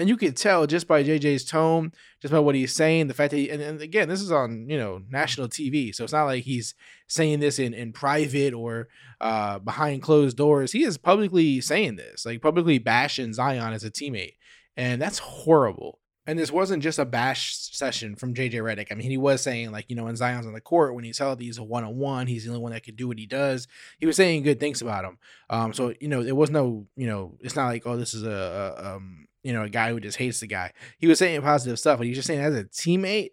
And 0.00 0.08
you 0.08 0.16
can 0.16 0.32
tell 0.32 0.66
just 0.66 0.88
by 0.88 1.04
JJ's 1.04 1.44
tone, 1.44 1.92
just 2.22 2.32
by 2.32 2.38
what 2.38 2.54
he's 2.54 2.72
saying, 2.72 3.08
the 3.08 3.14
fact 3.14 3.32
that 3.32 3.36
he, 3.36 3.50
and, 3.50 3.60
and 3.60 3.82
again, 3.82 4.08
this 4.08 4.22
is 4.22 4.32
on, 4.32 4.66
you 4.66 4.78
know, 4.78 5.02
national 5.10 5.48
TV. 5.48 5.94
So 5.94 6.04
it's 6.04 6.12
not 6.14 6.24
like 6.24 6.44
he's 6.44 6.74
saying 7.06 7.40
this 7.40 7.58
in, 7.58 7.74
in 7.74 7.92
private 7.92 8.54
or 8.54 8.88
uh, 9.20 9.58
behind 9.58 10.00
closed 10.00 10.38
doors. 10.38 10.72
He 10.72 10.84
is 10.84 10.96
publicly 10.96 11.60
saying 11.60 11.96
this, 11.96 12.24
like 12.24 12.40
publicly 12.40 12.78
bashing 12.78 13.34
Zion 13.34 13.74
as 13.74 13.84
a 13.84 13.90
teammate. 13.90 14.36
And 14.74 15.02
that's 15.02 15.18
horrible. 15.18 15.98
And 16.26 16.38
this 16.38 16.50
wasn't 16.50 16.82
just 16.82 16.98
a 16.98 17.04
bash 17.04 17.56
session 17.56 18.16
from 18.16 18.32
JJ 18.32 18.54
Redick. 18.54 18.86
I 18.90 18.94
mean, 18.94 19.10
he 19.10 19.18
was 19.18 19.42
saying, 19.42 19.70
like, 19.70 19.86
you 19.88 19.96
know, 19.96 20.04
when 20.04 20.16
Zion's 20.16 20.46
on 20.46 20.54
the 20.54 20.60
court, 20.62 20.94
when 20.94 21.04
he's 21.04 21.18
healthy, 21.18 21.44
he's 21.44 21.58
a 21.58 21.62
one 21.62 21.84
on 21.84 21.96
one. 21.96 22.26
He's 22.26 22.44
the 22.44 22.50
only 22.50 22.62
one 22.62 22.72
that 22.72 22.84
can 22.84 22.94
do 22.94 23.08
what 23.08 23.18
he 23.18 23.26
does. 23.26 23.68
He 23.98 24.06
was 24.06 24.16
saying 24.16 24.44
good 24.44 24.60
things 24.60 24.80
about 24.80 25.04
him. 25.04 25.18
Um, 25.50 25.74
so, 25.74 25.92
you 26.00 26.08
know, 26.08 26.22
there 26.22 26.34
was 26.34 26.50
no, 26.50 26.86
you 26.96 27.06
know, 27.06 27.36
it's 27.40 27.56
not 27.56 27.66
like, 27.66 27.86
oh, 27.86 27.96
this 27.96 28.14
is 28.14 28.22
a, 28.22 28.76
a 28.78 28.96
um, 28.96 29.26
you 29.42 29.52
know, 29.52 29.62
a 29.62 29.68
guy 29.68 29.90
who 29.90 30.00
just 30.00 30.18
hates 30.18 30.40
the 30.40 30.46
guy. 30.46 30.72
He 30.98 31.06
was 31.06 31.18
saying 31.18 31.42
positive 31.42 31.78
stuff, 31.78 31.98
but 31.98 32.06
he's 32.06 32.16
just 32.16 32.26
saying 32.26 32.40
as 32.40 32.54
a 32.54 32.64
teammate, 32.64 33.30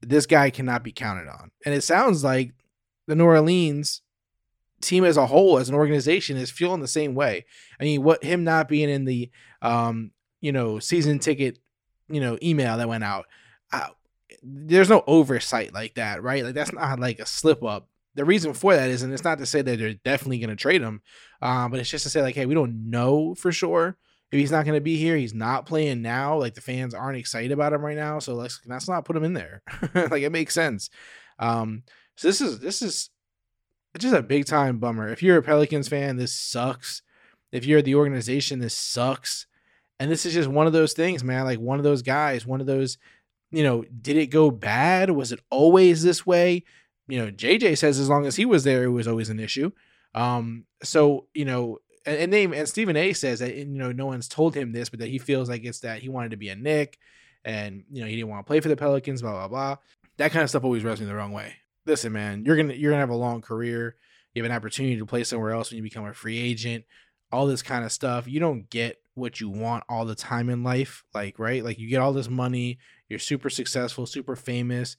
this 0.00 0.26
guy 0.26 0.50
cannot 0.50 0.84
be 0.84 0.92
counted 0.92 1.28
on. 1.28 1.50
And 1.64 1.74
it 1.74 1.82
sounds 1.82 2.22
like 2.22 2.52
the 3.06 3.14
New 3.14 3.24
Orleans 3.24 4.02
team 4.80 5.04
as 5.04 5.16
a 5.16 5.26
whole, 5.26 5.58
as 5.58 5.68
an 5.68 5.74
organization, 5.74 6.36
is 6.36 6.50
feeling 6.50 6.80
the 6.80 6.88
same 6.88 7.14
way. 7.14 7.46
I 7.80 7.84
mean, 7.84 8.02
what 8.02 8.22
him 8.22 8.44
not 8.44 8.68
being 8.68 8.90
in 8.90 9.04
the 9.04 9.30
um, 9.62 10.10
you 10.40 10.52
know, 10.52 10.78
season 10.78 11.18
ticket 11.18 11.58
you 12.08 12.20
know 12.20 12.38
email 12.42 12.76
that 12.76 12.88
went 12.88 13.04
out 13.04 13.26
there's 14.42 14.90
no 14.90 15.02
oversight 15.06 15.72
like 15.72 15.94
that 15.94 16.22
right 16.22 16.44
like 16.44 16.54
that's 16.54 16.72
not 16.72 17.00
like 17.00 17.18
a 17.18 17.26
slip 17.26 17.62
up 17.64 17.88
the 18.14 18.24
reason 18.24 18.52
for 18.52 18.74
that 18.74 18.90
is 18.90 19.02
and 19.02 19.12
it's 19.12 19.24
not 19.24 19.38
to 19.38 19.46
say 19.46 19.62
that 19.62 19.78
they're 19.78 19.94
definitely 19.94 20.38
going 20.38 20.50
to 20.50 20.56
trade 20.56 20.82
him 20.82 21.00
uh, 21.42 21.68
but 21.68 21.80
it's 21.80 21.90
just 21.90 22.04
to 22.04 22.10
say 22.10 22.22
like 22.22 22.34
hey 22.34 22.46
we 22.46 22.54
don't 22.54 22.90
know 22.90 23.34
for 23.34 23.50
sure 23.52 23.96
if 24.32 24.38
he's 24.38 24.50
not 24.50 24.64
going 24.64 24.76
to 24.76 24.80
be 24.80 24.96
here 24.96 25.16
he's 25.16 25.34
not 25.34 25.66
playing 25.66 26.02
now 26.02 26.38
like 26.38 26.54
the 26.54 26.60
fans 26.60 26.94
aren't 26.94 27.18
excited 27.18 27.52
about 27.52 27.72
him 27.72 27.84
right 27.84 27.96
now 27.96 28.18
so 28.18 28.34
let's 28.34 28.60
let's 28.66 28.88
not 28.88 29.04
put 29.04 29.16
him 29.16 29.24
in 29.24 29.34
there 29.34 29.62
like 29.94 30.22
it 30.22 30.32
makes 30.32 30.54
sense 30.54 30.90
um 31.38 31.82
so 32.16 32.28
this 32.28 32.40
is 32.40 32.60
this 32.60 32.82
is 32.82 33.10
just 33.98 34.14
a 34.14 34.22
big 34.22 34.44
time 34.44 34.78
bummer 34.78 35.08
if 35.08 35.22
you're 35.22 35.38
a 35.38 35.42
pelicans 35.42 35.88
fan 35.88 36.16
this 36.16 36.34
sucks 36.34 37.02
if 37.52 37.64
you're 37.64 37.82
the 37.82 37.94
organization 37.94 38.58
this 38.58 38.76
sucks 38.76 39.46
and 40.00 40.10
this 40.10 40.26
is 40.26 40.34
just 40.34 40.48
one 40.48 40.66
of 40.66 40.72
those 40.72 40.92
things, 40.92 41.22
man. 41.22 41.44
Like 41.44 41.58
one 41.58 41.78
of 41.78 41.84
those 41.84 42.02
guys, 42.02 42.46
one 42.46 42.60
of 42.60 42.66
those, 42.66 42.98
you 43.50 43.62
know, 43.62 43.84
did 44.00 44.16
it 44.16 44.26
go 44.26 44.50
bad? 44.50 45.10
Was 45.10 45.32
it 45.32 45.40
always 45.50 46.02
this 46.02 46.26
way? 46.26 46.64
You 47.06 47.18
know, 47.18 47.30
JJ 47.30 47.78
says 47.78 47.98
as 47.98 48.08
long 48.08 48.26
as 48.26 48.36
he 48.36 48.44
was 48.44 48.64
there, 48.64 48.84
it 48.84 48.90
was 48.90 49.06
always 49.06 49.30
an 49.30 49.38
issue. 49.38 49.70
Um, 50.14 50.64
so, 50.82 51.26
you 51.34 51.44
know, 51.44 51.78
and, 52.06 52.30
name 52.30 52.52
and 52.52 52.68
Stephen 52.68 52.96
A 52.96 53.12
says 53.12 53.40
that 53.40 53.54
you 53.54 53.64
know 53.64 53.92
no 53.92 54.06
one's 54.06 54.28
told 54.28 54.54
him 54.54 54.72
this, 54.72 54.88
but 54.88 55.00
that 55.00 55.08
he 55.08 55.18
feels 55.18 55.48
like 55.48 55.64
it's 55.64 55.80
that 55.80 56.00
he 56.00 56.08
wanted 56.08 56.32
to 56.32 56.36
be 56.36 56.48
a 56.48 56.56
Knick, 56.56 56.98
and 57.44 57.84
you 57.90 58.02
know 58.02 58.06
he 58.06 58.16
didn't 58.16 58.28
want 58.28 58.44
to 58.44 58.48
play 58.48 58.60
for 58.60 58.68
the 58.68 58.76
Pelicans, 58.76 59.22
blah 59.22 59.32
blah 59.32 59.48
blah. 59.48 59.76
That 60.16 60.32
kind 60.32 60.42
of 60.42 60.50
stuff 60.50 60.64
always 60.64 60.84
rubs 60.84 61.00
me 61.00 61.06
the 61.06 61.14
wrong 61.14 61.32
way. 61.32 61.54
Listen, 61.86 62.12
man, 62.12 62.44
you're 62.44 62.56
gonna 62.56 62.74
you're 62.74 62.90
gonna 62.90 63.00
have 63.00 63.10
a 63.10 63.16
long 63.16 63.40
career. 63.40 63.96
You 64.34 64.42
have 64.42 64.50
an 64.50 64.56
opportunity 64.56 64.98
to 64.98 65.06
play 65.06 65.24
somewhere 65.24 65.52
else 65.52 65.70
when 65.70 65.76
you 65.76 65.82
become 65.82 66.06
a 66.06 66.12
free 66.12 66.38
agent. 66.38 66.84
All 67.30 67.46
this 67.46 67.62
kind 67.62 67.84
of 67.84 67.92
stuff. 67.92 68.28
You 68.28 68.40
don't 68.40 68.68
get 68.68 69.00
what 69.14 69.40
you 69.40 69.48
want 69.48 69.84
all 69.88 70.04
the 70.04 70.14
time 70.14 70.50
in 70.50 70.64
life. 70.64 71.04
Like, 71.14 71.38
right? 71.38 71.64
Like 71.64 71.78
you 71.78 71.88
get 71.88 72.00
all 72.00 72.12
this 72.12 72.28
money, 72.28 72.78
you're 73.08 73.18
super 73.18 73.48
successful, 73.50 74.06
super 74.06 74.36
famous. 74.36 74.96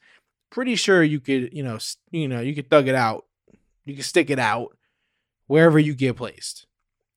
Pretty 0.50 0.76
sure 0.76 1.04
you 1.04 1.20
could, 1.20 1.54
you 1.54 1.64
know, 1.64 1.78
you 2.12 2.28
know, 2.28 2.40
you 2.40 2.56
could 2.56 2.70
thug 2.70 2.88
it 2.88 2.96
out. 2.96 3.26
You 3.86 3.96
could 3.96 4.06
stick 4.06 4.30
it 4.30 4.40
out 4.40 4.78
wherever 5.48 5.78
you 5.78 5.94
get 5.94 6.16
placed. 6.16 6.65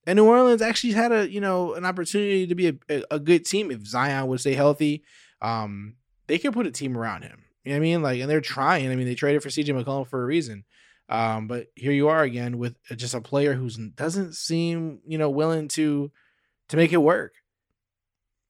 And 0.09 0.17
New 0.17 0.25
Orleans 0.25 0.63
actually 0.63 0.93
had 0.93 1.11
a, 1.11 1.29
you 1.29 1.39
know, 1.39 1.75
an 1.75 1.85
opportunity 1.85 2.47
to 2.47 2.55
be 2.55 2.79
a, 2.89 3.03
a, 3.11 3.19
good 3.19 3.45
team 3.45 3.69
if 3.69 3.85
Zion 3.85 4.25
would 4.25 4.39
stay 4.39 4.55
healthy. 4.55 5.03
Um, 5.39 5.97
they 6.25 6.39
could 6.39 6.53
put 6.53 6.65
a 6.65 6.71
team 6.71 6.97
around 6.97 7.21
him. 7.21 7.43
You 7.63 7.73
know 7.73 7.75
what 7.75 7.77
I 7.77 7.81
mean? 7.81 8.01
Like, 8.01 8.19
and 8.19 8.27
they're 8.27 8.41
trying. 8.41 8.91
I 8.91 8.95
mean, 8.95 9.05
they 9.05 9.13
traded 9.13 9.43
for 9.43 9.49
CJ 9.49 9.67
McCollum 9.67 10.07
for 10.07 10.23
a 10.23 10.25
reason. 10.25 10.63
Um, 11.09 11.47
but 11.47 11.67
here 11.75 11.91
you 11.91 12.07
are 12.07 12.23
again 12.23 12.57
with 12.57 12.75
just 12.95 13.13
a 13.13 13.21
player 13.21 13.53
who 13.53 13.69
doesn't 13.69 14.33
seem, 14.33 14.97
you 15.05 15.19
know, 15.19 15.29
willing 15.29 15.67
to 15.69 16.11
to 16.69 16.75
make 16.75 16.91
it 16.91 16.97
work. 16.97 17.35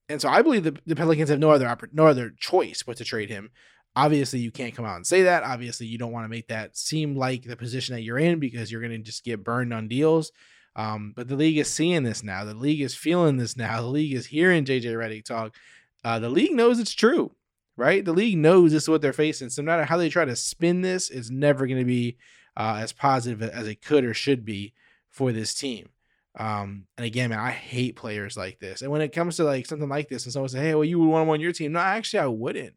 And 0.07 0.21
so 0.21 0.29
I 0.29 0.41
believe 0.41 0.63
the, 0.63 0.77
the 0.85 0.95
Pelicans 0.95 1.29
have 1.29 1.39
no 1.39 1.51
other 1.51 1.77
no 1.91 2.07
other 2.07 2.31
choice 2.39 2.83
but 2.83 2.95
to 2.97 3.03
trade 3.03 3.29
him. 3.29 3.51
Obviously, 3.97 4.39
you 4.39 4.51
can't 4.51 4.75
come 4.75 4.85
out 4.85 4.95
and 4.95 5.05
say 5.05 5.23
that. 5.23 5.43
Obviously, 5.43 5.87
you 5.87 5.97
don't 5.97 6.13
want 6.13 6.23
to 6.23 6.29
make 6.29 6.47
that 6.47 6.77
seem 6.77 7.17
like 7.17 7.43
the 7.43 7.57
position 7.57 7.95
that 7.95 8.03
you're 8.03 8.17
in 8.17 8.39
because 8.39 8.71
you're 8.71 8.79
going 8.79 8.93
to 8.93 8.99
just 8.99 9.25
get 9.25 9.43
burned 9.43 9.73
on 9.73 9.89
deals. 9.89 10.31
Um, 10.75 11.13
but 11.15 11.27
the 11.27 11.35
league 11.35 11.57
is 11.57 11.71
seeing 11.71 12.03
this 12.03 12.23
now. 12.23 12.45
The 12.45 12.53
league 12.53 12.81
is 12.81 12.95
feeling 12.95 13.37
this 13.37 13.57
now. 13.57 13.81
The 13.81 13.87
league 13.87 14.13
is 14.13 14.27
hearing 14.27 14.65
JJ 14.65 14.83
Redick 14.83 15.25
talk. 15.25 15.55
Uh, 16.03 16.19
the 16.19 16.29
league 16.29 16.53
knows 16.53 16.79
it's 16.79 16.93
true, 16.93 17.31
right? 17.75 18.03
The 18.05 18.13
league 18.13 18.37
knows 18.37 18.71
this 18.71 18.83
is 18.83 18.89
what 18.89 19.01
they're 19.01 19.13
facing. 19.13 19.49
So 19.49 19.61
no 19.61 19.67
matter 19.67 19.85
how 19.85 19.97
they 19.97 20.09
try 20.09 20.25
to 20.25 20.35
spin 20.35 20.81
this, 20.81 21.09
it's 21.09 21.29
never 21.29 21.67
going 21.67 21.79
to 21.79 21.85
be 21.85 22.17
uh, 22.55 22.79
as 22.81 22.93
positive 22.93 23.41
as 23.41 23.67
it 23.67 23.81
could 23.81 24.05
or 24.05 24.13
should 24.13 24.45
be 24.45 24.73
for 25.09 25.31
this 25.31 25.53
team. 25.53 25.89
Um, 26.37 26.85
and 26.97 27.05
again, 27.05 27.31
man, 27.31 27.39
I 27.39 27.51
hate 27.51 27.95
players 27.95 28.37
like 28.37 28.59
this. 28.59 28.81
And 28.81 28.91
when 28.91 29.01
it 29.01 29.11
comes 29.11 29.35
to 29.37 29.43
like 29.43 29.65
something 29.65 29.89
like 29.89 30.07
this, 30.07 30.25
and 30.25 30.31
someone 30.31 30.49
say, 30.49 30.59
"Hey, 30.59 30.75
well, 30.75 30.85
you 30.85 30.99
would 30.99 31.07
want 31.07 31.23
him 31.23 31.29
on 31.29 31.41
your 31.41 31.51
team," 31.51 31.73
no, 31.73 31.79
actually, 31.79 32.19
I 32.19 32.27
wouldn't. 32.27 32.75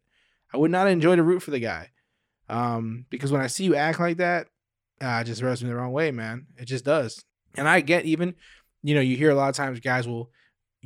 I 0.53 0.57
would 0.57 0.71
not 0.71 0.87
enjoy 0.87 1.15
to 1.15 1.23
root 1.23 1.41
for 1.41 1.51
the 1.51 1.59
guy, 1.59 1.91
um, 2.49 3.05
because 3.09 3.31
when 3.31 3.41
I 3.41 3.47
see 3.47 3.63
you 3.63 3.75
act 3.75 3.99
like 3.99 4.17
that, 4.17 4.47
uh, 5.01 5.19
it 5.21 5.25
just 5.25 5.41
rubs 5.41 5.63
me 5.63 5.69
the 5.69 5.75
wrong 5.75 5.91
way, 5.91 6.11
man. 6.11 6.47
It 6.57 6.65
just 6.65 6.83
does. 6.85 7.23
And 7.55 7.67
I 7.67 7.81
get 7.81 8.05
even, 8.05 8.35
you 8.81 8.95
know, 8.95 9.01
you 9.01 9.15
hear 9.15 9.29
a 9.29 9.35
lot 9.35 9.49
of 9.49 9.55
times 9.55 9.79
guys 9.79 10.07
will 10.07 10.31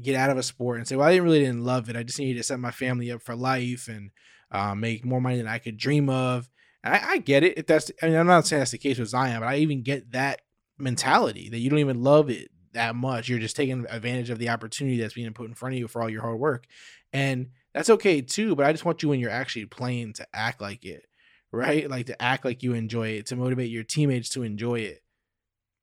get 0.01 0.15
out 0.15 0.29
of 0.29 0.37
a 0.37 0.43
sport 0.43 0.77
and 0.77 0.87
say, 0.87 0.95
"Well, 0.95 1.07
I 1.07 1.11
didn't 1.11 1.25
really 1.25 1.39
didn't 1.39 1.63
love 1.63 1.89
it. 1.89 1.95
I 1.95 2.03
just 2.03 2.19
needed 2.19 2.37
to 2.37 2.43
set 2.43 2.59
my 2.59 2.71
family 2.71 3.11
up 3.11 3.21
for 3.21 3.35
life 3.35 3.87
and 3.87 4.11
uh, 4.51 4.75
make 4.75 5.05
more 5.05 5.21
money 5.21 5.37
than 5.37 5.47
I 5.47 5.59
could 5.59 5.77
dream 5.77 6.09
of." 6.09 6.49
And 6.83 6.93
I, 6.93 7.01
I 7.11 7.17
get 7.17 7.43
it. 7.43 7.57
If 7.57 7.67
that's, 7.67 7.91
I 8.01 8.07
mean, 8.07 8.15
I'm 8.15 8.27
not 8.27 8.47
saying 8.47 8.59
that's 8.59 8.71
the 8.71 8.77
case 8.77 8.99
with 8.99 9.09
Zion, 9.09 9.39
but 9.39 9.47
I 9.47 9.57
even 9.57 9.81
get 9.81 10.11
that 10.11 10.41
mentality 10.77 11.49
that 11.49 11.59
you 11.59 11.69
don't 11.69 11.79
even 11.79 12.03
love 12.03 12.29
it 12.29 12.49
that 12.73 12.95
much. 12.95 13.27
You're 13.27 13.39
just 13.39 13.55
taking 13.55 13.85
advantage 13.89 14.29
of 14.29 14.39
the 14.39 14.49
opportunity 14.49 14.97
that's 14.97 15.13
being 15.15 15.33
put 15.33 15.47
in 15.47 15.55
front 15.55 15.75
of 15.75 15.79
you 15.79 15.87
for 15.87 16.01
all 16.01 16.09
your 16.09 16.21
hard 16.21 16.39
work. 16.39 16.65
And 17.11 17.49
that's 17.73 17.89
okay 17.89 18.21
too, 18.21 18.55
but 18.55 18.65
I 18.65 18.71
just 18.71 18.85
want 18.85 19.03
you 19.03 19.09
when 19.09 19.19
you're 19.19 19.29
actually 19.29 19.65
playing 19.65 20.13
to 20.13 20.27
act 20.33 20.61
like 20.61 20.85
it, 20.85 21.05
right? 21.51 21.89
Like 21.89 22.07
to 22.07 22.21
act 22.21 22.45
like 22.45 22.63
you 22.63 22.73
enjoy 22.73 23.09
it, 23.09 23.27
to 23.27 23.35
motivate 23.35 23.69
your 23.69 23.83
teammates 23.83 24.29
to 24.29 24.43
enjoy 24.43 24.79
it. 24.79 25.01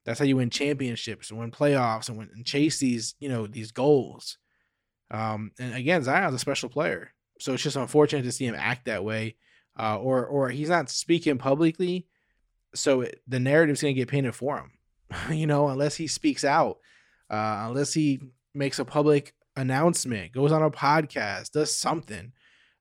That's 0.04 0.18
how 0.18 0.24
you 0.24 0.36
win 0.36 0.50
championships 0.50 1.30
and 1.30 1.38
win 1.38 1.50
playoffs 1.50 2.08
and, 2.08 2.18
win, 2.18 2.30
and 2.34 2.44
chase 2.44 2.78
these, 2.78 3.14
you 3.20 3.28
know, 3.28 3.46
these 3.46 3.72
goals. 3.72 4.38
Um, 5.10 5.52
and 5.58 5.74
again, 5.74 6.02
Zion's 6.02 6.34
a 6.34 6.38
special 6.38 6.68
player, 6.68 7.12
so 7.38 7.54
it's 7.54 7.62
just 7.62 7.76
unfortunate 7.76 8.22
to 8.22 8.32
see 8.32 8.46
him 8.46 8.54
act 8.56 8.86
that 8.86 9.04
way, 9.04 9.36
uh, 9.78 9.98
or 9.98 10.26
or 10.26 10.48
he's 10.50 10.68
not 10.68 10.90
speaking 10.90 11.38
publicly, 11.38 12.06
so 12.74 13.02
it, 13.02 13.20
the 13.28 13.38
narrative's 13.38 13.82
gonna 13.82 13.92
get 13.92 14.08
painted 14.08 14.34
for 14.34 14.58
him. 14.58 14.72
you 15.36 15.46
know, 15.46 15.68
unless 15.68 15.94
he 15.94 16.06
speaks 16.06 16.44
out, 16.44 16.78
uh, 17.30 17.66
unless 17.68 17.92
he 17.92 18.20
makes 18.54 18.78
a 18.78 18.84
public 18.84 19.34
announcement, 19.56 20.32
goes 20.32 20.52
on 20.52 20.62
a 20.62 20.70
podcast, 20.70 21.52
does 21.52 21.74
something 21.74 22.32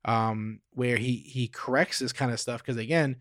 um, 0.05 0.59
where 0.71 0.97
he 0.97 1.17
he 1.17 1.47
corrects 1.47 1.99
this 1.99 2.13
kind 2.13 2.31
of 2.31 2.39
stuff. 2.39 2.62
Because 2.62 2.77
again, 2.77 3.17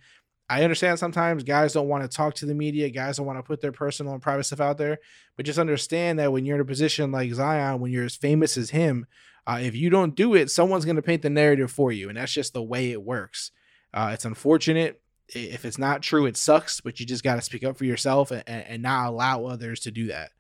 I 0.53 0.65
understand 0.65 0.99
sometimes 0.99 1.45
guys 1.45 1.73
don't 1.73 1.89
want 1.89 2.03
to 2.03 2.15
talk 2.15 2.35
to 2.35 2.47
the 2.47 2.55
media, 2.55 2.91
guys 2.91 3.17
don't 3.17 3.25
want 3.25 3.39
to 3.39 3.43
put 3.43 3.63
their 3.63 3.73
personal 3.73 4.13
and 4.13 4.21
private 4.21 4.45
stuff 4.45 4.61
out 4.61 4.77
there, 4.77 4.99
but 5.35 5.47
just 5.47 5.59
understand 5.59 6.19
that 6.19 6.31
when 6.31 6.45
you're 6.45 6.57
in 6.57 6.61
a 6.61 6.67
position 6.67 7.11
like 7.11 7.33
Zion, 7.33 7.81
when 7.81 7.91
you're 7.91 8.05
as 8.05 8.17
famous 8.17 8.59
as 8.59 8.69
him, 8.69 9.07
uh, 9.47 9.61
if 9.63 9.75
you 9.75 9.89
don't 9.89 10.15
do 10.15 10.35
it, 10.35 10.51
someone's 10.51 10.85
going 10.85 10.97
to 10.97 11.03
paint 11.03 11.23
the 11.23 11.31
narrative 11.31 11.71
for 11.71 11.91
you, 11.91 12.11
and 12.11 12.19
that's 12.19 12.35
just 12.35 12.53
the 12.53 12.63
way 12.63 12.91
it 12.91 13.03
works. 13.03 13.51
Uh, 13.95 14.11
it's 14.13 14.27
unfortunate 14.27 15.01
if 15.35 15.65
it's 15.65 15.79
not 15.79 16.03
true, 16.03 16.27
it 16.27 16.37
sucks, 16.37 16.83
but 16.83 17.01
you 17.01 17.07
just 17.07 17.25
got 17.25 17.37
to 17.37 17.41
speak 17.41 17.65
up 17.65 17.79
for 17.79 17.87
yourself 17.87 18.31
and, 18.31 18.45
and, 18.47 18.83
not 18.83 19.09
allow 19.09 19.47
others 19.47 19.81
to 19.81 19.91
do 19.91 20.09
that. 20.09 20.33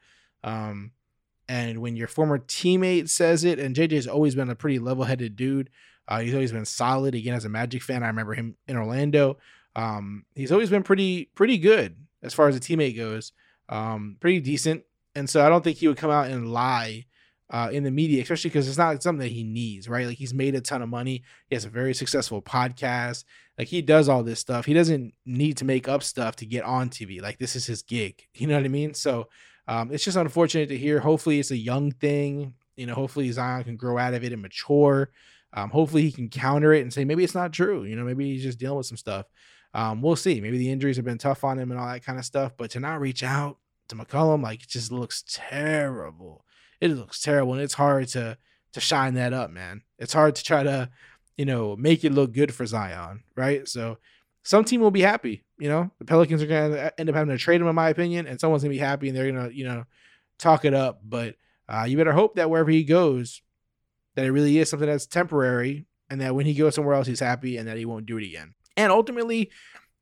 Um, 0.44 0.90
and 1.48 1.81
when 1.81 1.96
your 1.96 2.09
former 2.09 2.38
teammate 2.38 3.09
says 3.09 3.44
it, 3.44 3.59
and 3.59 3.75
JJ's 3.75 4.07
always 4.07 4.35
been 4.35 4.51
a 4.51 4.55
pretty 4.55 4.79
level 4.79 5.05
headed 5.05 5.37
dude, 5.37 5.70
uh, 6.07 6.20
he's 6.20 6.35
always 6.35 6.53
been 6.53 6.66
solid. 6.66 7.14
Again, 7.14 7.35
as 7.35 7.46
a 7.46 7.48
Magic 7.48 7.83
fan, 7.83 8.03
I 8.03 8.09
remember 8.09 8.35
him 8.35 8.57
in 8.68 8.77
Orlando. 8.77 9.38
Um, 9.74 10.24
he's 10.35 10.52
always 10.52 10.70
been 10.70 10.82
pretty 10.82 11.30
pretty 11.35 11.58
good 11.58 11.96
as 12.22 12.35
far 12.35 12.48
as 12.48 12.56
a 12.56 12.61
teammate 12.61 12.96
goes, 12.96 13.32
um, 13.68 14.16
pretty 14.20 14.40
decent. 14.40 14.85
And 15.14 15.28
so 15.28 15.44
I 15.44 15.48
don't 15.48 15.62
think 15.62 15.78
he 15.78 15.88
would 15.88 15.96
come 15.96 16.11
out 16.11 16.28
and 16.28 16.52
lie 16.52 17.06
uh, 17.50 17.68
in 17.70 17.85
the 17.85 17.90
media, 17.90 18.22
especially 18.22 18.48
because 18.48 18.68
it's 18.68 18.78
not 18.78 19.02
something 19.02 19.20
that 19.20 19.32
he 19.32 19.44
needs, 19.44 19.88
right? 19.88 20.06
Like 20.06 20.16
he's 20.16 20.32
made 20.32 20.54
a 20.54 20.61
ton 20.61 20.80
of 20.80 20.88
money. 20.88 21.22
He 21.48 21.54
has 21.54 21.64
a 21.64 21.70
very 21.70 21.92
successful 21.92 22.40
podcast. 22.40 23.24
Like 23.58 23.68
he 23.68 23.82
does 23.82 24.08
all 24.08 24.22
this 24.22 24.40
stuff. 24.40 24.64
He 24.64 24.72
doesn't 24.72 25.12
need 25.26 25.58
to 25.58 25.66
make 25.66 25.87
up 25.87 26.02
stuff 26.02 26.37
to 26.37 26.46
get 26.46 26.64
on 26.64 26.88
TV. 26.88 27.20
Like 27.20 27.38
this 27.38 27.54
is 27.54 27.66
his 27.66 27.82
gig. 27.82 28.26
You 28.35 28.46
know 28.46 28.56
what 28.56 28.64
I 28.64 28.68
mean? 28.68 28.94
So 28.94 29.28
um, 29.68 29.92
it's 29.92 30.04
just 30.04 30.16
unfortunate 30.16 30.68
to 30.70 30.78
hear. 30.78 31.00
Hopefully 31.00 31.38
it's 31.38 31.50
a 31.50 31.56
young 31.56 31.92
thing. 31.92 32.54
You 32.76 32.87
know, 32.87 32.94
hopefully 32.94 33.30
Zion 33.30 33.64
can 33.64 33.76
grow 33.76 33.98
out 33.98 34.14
of 34.14 34.24
it 34.24 34.32
and 34.32 34.40
mature. 34.40 35.11
Um, 35.52 35.68
hopefully 35.68 36.02
he 36.02 36.12
can 36.12 36.30
counter 36.30 36.72
it 36.72 36.80
and 36.80 36.92
say 36.92 37.04
maybe 37.04 37.22
it's 37.22 37.35
not 37.35 37.52
true. 37.52 37.85
You 37.85 37.96
know, 37.96 38.04
maybe 38.04 38.32
he's 38.32 38.42
just 38.42 38.58
dealing 38.58 38.78
with 38.78 38.87
some 38.87 38.96
stuff. 38.96 39.26
Um, 39.74 40.02
we'll 40.02 40.16
see. 40.16 40.40
Maybe 40.40 40.58
the 40.58 40.70
injuries 40.70 40.96
have 40.96 41.04
been 41.04 41.18
tough 41.18 41.44
on 41.44 41.58
him 41.58 41.70
and 41.70 41.80
all 41.80 41.87
that 41.87 42.04
kind 42.04 42.18
of 42.18 42.24
stuff. 42.24 42.52
But 42.56 42.70
to 42.72 42.80
not 42.80 43.00
reach 43.00 43.22
out 43.22 43.58
to 43.88 43.96
McCollum, 43.96 44.42
like 44.42 44.62
it 44.62 44.68
just 44.68 44.92
looks 44.92 45.24
terrible. 45.26 46.44
It 46.80 46.88
looks 46.88 47.20
terrible, 47.20 47.54
and 47.54 47.62
it's 47.62 47.74
hard 47.74 48.08
to 48.08 48.37
to 48.72 48.80
shine 48.80 49.14
that 49.14 49.32
up, 49.32 49.50
man. 49.50 49.82
It's 49.98 50.12
hard 50.12 50.35
to 50.35 50.42
try 50.44 50.62
to, 50.62 50.90
you 51.37 51.44
know, 51.44 51.76
make 51.76 52.04
it 52.04 52.12
look 52.12 52.32
good 52.32 52.54
for 52.54 52.66
Zion, 52.66 53.22
right? 53.37 53.68
So 53.68 53.98
some 54.42 54.64
team 54.64 54.80
will 54.80 54.90
be 54.90 55.02
happy. 55.02 55.44
You 55.58 55.68
know, 55.68 55.90
the 55.98 56.04
Pelicans 56.04 56.42
are 56.42 56.46
going 56.46 56.72
to 56.72 57.00
end 57.00 57.08
up 57.08 57.14
having 57.14 57.37
to 57.37 57.38
trade 57.38 57.61
him, 57.61 57.68
in 57.68 57.74
my 57.74 57.90
opinion, 57.90 58.26
and 58.26 58.40
someone's 58.40 58.62
going 58.62 58.72
to 58.72 58.78
be 58.78 58.85
happy 58.85 59.08
and 59.08 59.16
they're 59.16 59.30
going 59.30 59.50
to, 59.50 59.56
you 59.56 59.64
know, 59.64 59.85
talk 60.38 60.64
it 60.64 60.74
up. 60.74 61.00
But 61.04 61.37
uh, 61.68 61.85
you 61.85 61.96
better 61.96 62.12
hope 62.12 62.37
that 62.37 62.50
wherever 62.50 62.70
he 62.70 62.82
goes, 62.82 63.42
that 64.14 64.24
it 64.24 64.32
really 64.32 64.58
is 64.58 64.68
something 64.70 64.88
that's 64.88 65.06
temporary 65.06 65.87
and 66.11 66.20
that 66.20 66.35
when 66.35 66.46
he 66.46 66.54
goes 66.54 66.74
somewhere 66.74 66.94
else, 66.94 67.06
he's 67.06 67.20
happy 67.20 67.56
and 67.56 67.68
that 67.68 67.76
he 67.76 67.85
won't 67.85 68.06
do 68.06 68.18
it 68.18 68.26
again. 68.26 68.54
And 68.76 68.92
ultimately, 68.92 69.50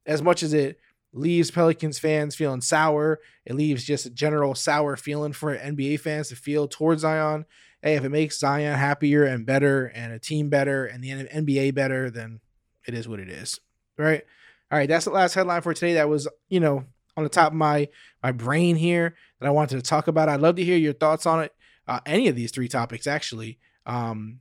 as 0.07 0.23
much 0.23 0.43
as 0.43 0.53
it 0.53 0.79
leaves 1.13 1.51
Pelicans 1.51 1.99
fans 1.99 2.35
feeling 2.35 2.61
sour, 2.61 3.21
it 3.45 3.55
leaves 3.55 3.85
just 3.85 4.07
a 4.07 4.11
general 4.11 4.55
sour 4.55 4.97
feeling 4.97 5.33
for 5.33 5.57
NBA 5.57 6.01
fans 6.01 6.29
to 6.29 6.37
feel 6.37 6.69
towards 6.69 7.03
Zion. 7.03 7.47
Hey, 7.83 7.95
if 7.95 8.05
it 8.05 8.11
makes 8.11 8.39
Zion 8.39 8.79
happier 8.79 9.25
and 9.25 9.47
better 9.47 9.87
and 9.87 10.13
a 10.13 10.19
team 10.19 10.49
better 10.51 10.85
and 10.85 11.03
the 11.03 11.11
NBA 11.11 11.75
better, 11.75 12.11
then 12.11 12.41
it 12.87 12.95
is 12.95 13.09
what 13.09 13.21
it 13.21 13.29
is. 13.29 13.59
Right? 13.97 14.23
All 14.71 14.79
right, 14.79 14.89
that's 14.89 15.07
the 15.07 15.11
last 15.11 15.35
headline 15.35 15.63
for 15.63 15.75
today. 15.75 15.95
That 15.95 16.09
was, 16.09 16.29
you 16.49 16.61
know, 16.61 16.85
on 17.17 17.25
the 17.25 17.31
top 17.31 17.53
of 17.53 17.57
my 17.57 17.89
my 18.23 18.33
brain 18.33 18.77
here 18.77 19.17
that 19.39 19.47
I 19.47 19.51
wanted 19.51 19.77
to 19.77 19.83
talk 19.83 20.07
about. 20.09 20.29
I'd 20.29 20.41
love 20.41 20.57
to 20.57 20.65
hear 20.65 20.77
your 20.77 20.93
thoughts 20.93 21.27
on 21.27 21.43
it. 21.43 21.55
Uh, 21.89 22.01
any 22.07 22.29
of 22.29 22.37
these 22.37 22.53
three 22.53 22.69
topics, 22.69 23.07
actually. 23.07 23.59
Um, 23.85 24.41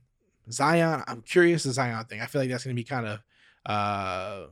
Zion, 0.50 1.02
I'm 1.06 1.22
curious 1.22 1.64
the 1.64 1.72
Zion 1.72 2.04
thing. 2.04 2.20
I 2.20 2.26
feel 2.26 2.40
like 2.40 2.50
that's 2.50 2.64
going 2.64 2.76
to 2.76 2.80
be 2.80 2.86
kind 2.86 3.06
of 3.06 3.20
uh, 3.70 4.46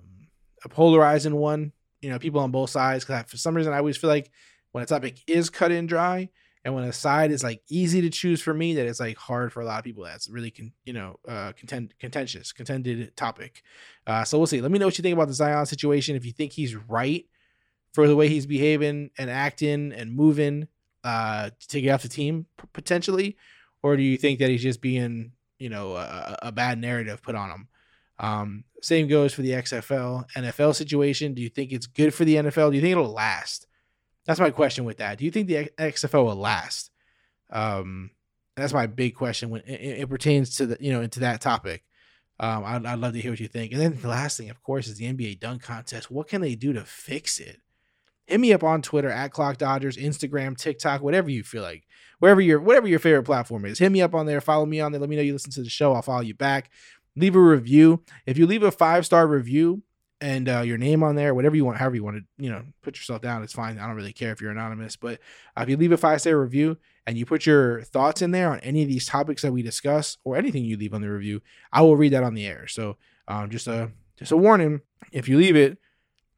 a 0.65 0.69
polarizing 0.69 1.35
one. 1.35 1.73
You 2.01 2.11
know, 2.11 2.19
people 2.19 2.41
on 2.41 2.53
both 2.53 2.71
sides. 2.71 3.05
Because 3.05 3.25
for 3.29 3.37
some 3.37 3.57
reason, 3.57 3.73
I 3.73 3.79
always 3.79 3.97
feel 3.97 4.09
like 4.09 4.31
when 4.71 4.85
a 4.85 4.87
topic 4.87 5.21
is 5.27 5.51
cut 5.51 5.73
and 5.73 5.89
dry, 5.89 6.29
and 6.65 6.75
when 6.75 6.85
a 6.85 6.93
side 6.93 7.33
is 7.33 7.43
like 7.43 7.61
easy 7.69 8.01
to 8.03 8.11
choose 8.11 8.41
for 8.41 8.55
me, 8.55 8.75
that 8.75 8.87
it's 8.87 9.01
like 9.01 9.17
hard 9.17 9.53
for 9.53 9.61
a 9.61 9.65
lot 9.65 9.79
of 9.79 9.85
people. 9.85 10.05
That's 10.05 10.29
really 10.29 10.53
con- 10.53 10.73
you 10.85 10.93
know 10.93 11.19
uh, 11.27 11.53
content 11.57 11.95
contentious, 11.99 12.53
contended 12.53 13.17
topic. 13.17 13.63
Uh, 14.07 14.25
so 14.25 14.39
we'll 14.39 14.47
see. 14.47 14.61
Let 14.61 14.71
me 14.71 14.79
know 14.79 14.87
what 14.87 14.97
you 14.99 15.03
think 15.03 15.15
about 15.15 15.29
the 15.29 15.35
Zion 15.35 15.67
situation. 15.67 16.15
If 16.15 16.25
you 16.25 16.33
think 16.33 16.53
he's 16.53 16.77
right 16.77 17.27
for 17.93 18.07
the 18.07 18.15
way 18.15 18.29
he's 18.29 18.47
behaving 18.47 19.11
and 19.19 19.31
acting 19.31 19.93
and 19.93 20.15
moving 20.15 20.69
uh, 21.03 21.51
to 21.69 21.81
get 21.81 21.91
off 21.91 22.03
the 22.03 22.09
team 22.09 22.47
potentially, 22.73 23.37
or 23.83 23.97
do 23.97 24.03
you 24.03 24.17
think 24.17 24.39
that 24.39 24.51
he's 24.51 24.63
just 24.63 24.81
being 24.81 25.33
you 25.59 25.71
know 25.71 25.97
a, 25.97 26.39
a 26.43 26.53
bad 26.53 26.79
narrative 26.79 27.23
put 27.23 27.35
on 27.35 27.51
him? 27.51 27.69
Um, 28.19 28.65
same 28.83 29.09
goes 29.09 29.33
for 29.35 29.43
the 29.43 29.51
XFL 29.51 30.25
NFL 30.37 30.75
situation. 30.75 31.35
Do 31.35 31.43
you 31.43 31.49
think 31.49 31.73
it's 31.73 31.87
good 31.87 32.15
for 32.15 32.25
the 32.25 32.37
NFL? 32.37 32.71
Do 32.71 32.77
you 32.77 32.83
think 32.83 32.93
it'll 32.93 33.13
last? 33.13 33.67
That's 34.27 34.41
my 34.41 34.51
question 34.51 34.85
with 34.85 34.99
that. 34.99 35.19
Do 35.19 35.25
you 35.25 35.31
think 35.31 35.49
the 35.49 35.71
XFL 35.79 36.27
will 36.27 36.37
last? 36.37 36.91
Um, 37.51 38.11
that's 38.57 38.73
my 38.73 38.87
big 38.87 39.15
question 39.15 39.51
when 39.51 39.63
it, 39.63 40.01
it, 40.01 40.11
pertains 40.11 40.57
to 40.57 40.67
the 40.67 40.77
you 40.81 40.93
know 40.93 41.01
into 41.01 41.21
that 41.21 41.41
topic. 41.41 41.85
Um, 42.41 42.65
I'd, 42.65 42.87
I'd 42.87 42.99
love 42.99 43.15
to 43.15 43.21
hear 43.21 43.33
what 43.33 43.41
you 43.41 43.49
think. 43.49 43.73
And 43.73 43.81
then 43.81 43.99
the 44.01 44.09
last 44.09 44.37
thing, 44.37 44.51
of 44.51 44.63
course, 44.63 44.87
is 44.87 44.97
the 44.97 45.13
NBA 45.13 45.41
dunk 45.41 45.63
contest. 45.63 46.11
What 46.11 46.29
can 46.29 46.41
they 46.41 46.55
do 46.55 46.73
to 46.73 46.85
fix 46.85 47.41
it? 47.41 47.61
Hit 48.27 48.39
me 48.39 48.53
up 48.53 48.63
on 48.63 48.83
Twitter 48.83 49.09
at 49.09 49.33
Clock 49.33 49.57
Dodgers, 49.57 49.97
Instagram, 49.97 50.57
TikTok, 50.57 51.01
whatever 51.01 51.31
you 51.31 51.43
feel 51.43 51.63
like, 51.63 51.87
wherever 52.19 52.43
your 52.43 52.61
whatever 52.61 52.87
your 52.87 52.99
favorite 52.99 53.25
platform 53.25 53.65
is. 53.65 53.79
Hit 53.79 53.91
me 53.91 54.03
up 54.03 54.15
on 54.15 54.27
there. 54.27 54.43
Follow 54.43 54.67
me 54.67 54.81
on 54.81 54.93
there. 54.93 55.01
Let 55.01 55.09
me 55.09 55.17
know 55.17 55.23
you 55.23 55.33
listen 55.33 55.53
to 55.53 55.63
the 55.63 55.71
show. 55.71 55.95
I'll 55.95 56.03
follow 56.03 56.21
you 56.21 56.35
back. 56.35 56.71
Leave 57.19 57.37
a 57.37 57.41
review. 57.41 58.03
If 58.27 58.39
you 58.39 58.47
leave 58.47 58.63
a 58.63 58.71
five 58.71 59.05
star 59.05 59.27
review, 59.27 59.83
and 60.21 60.49
uh, 60.49 60.61
your 60.61 60.79
name 60.79 61.03
on 61.03 61.15
there, 61.15 61.35
whatever 61.35 61.55
you 61.55 61.65
want, 61.65 61.79
however 61.79 61.95
you 61.95 62.03
want 62.03 62.17
to, 62.17 62.25
you 62.43 62.51
know, 62.51 62.65
put 62.83 62.97
yourself 62.97 63.23
down, 63.23 63.43
it's 63.43 63.53
fine. 63.53 63.79
I 63.79 63.87
don't 63.87 63.95
really 63.95 64.13
care 64.13 64.33
if 64.33 64.41
you're 64.41 64.51
anonymous, 64.51 64.97
but 64.97 65.21
uh, 65.57 65.63
if 65.63 65.69
you 65.69 65.77
leave 65.77 65.93
a 65.93 65.97
five 65.97 66.21
star 66.21 66.37
review 66.37 66.77
and 67.07 67.17
you 67.17 67.25
put 67.25 67.47
your 67.47 67.83
thoughts 67.83 68.21
in 68.21 68.33
there 68.33 68.51
on 68.51 68.59
any 68.61 68.83
of 68.83 68.89
these 68.89 69.07
topics 69.07 69.43
that 69.43 69.53
we 69.53 69.63
discuss 69.63 70.17
or 70.25 70.37
anything 70.37 70.65
you 70.65 70.77
leave 70.77 70.95
on 70.95 71.03
the 71.03 71.11
review, 71.11 71.41
I 71.73 71.83
will 71.83 71.97
read 71.97 72.13
that 72.13 72.25
on 72.25 72.35
the 72.35 72.47
air. 72.47 72.67
So 72.67 72.97
um, 73.29 73.51
just 73.51 73.69
a 73.69 73.93
just 74.17 74.33
a 74.33 74.37
warning: 74.37 74.81
if 75.13 75.29
you 75.29 75.39
leave 75.39 75.57
it, 75.57 75.79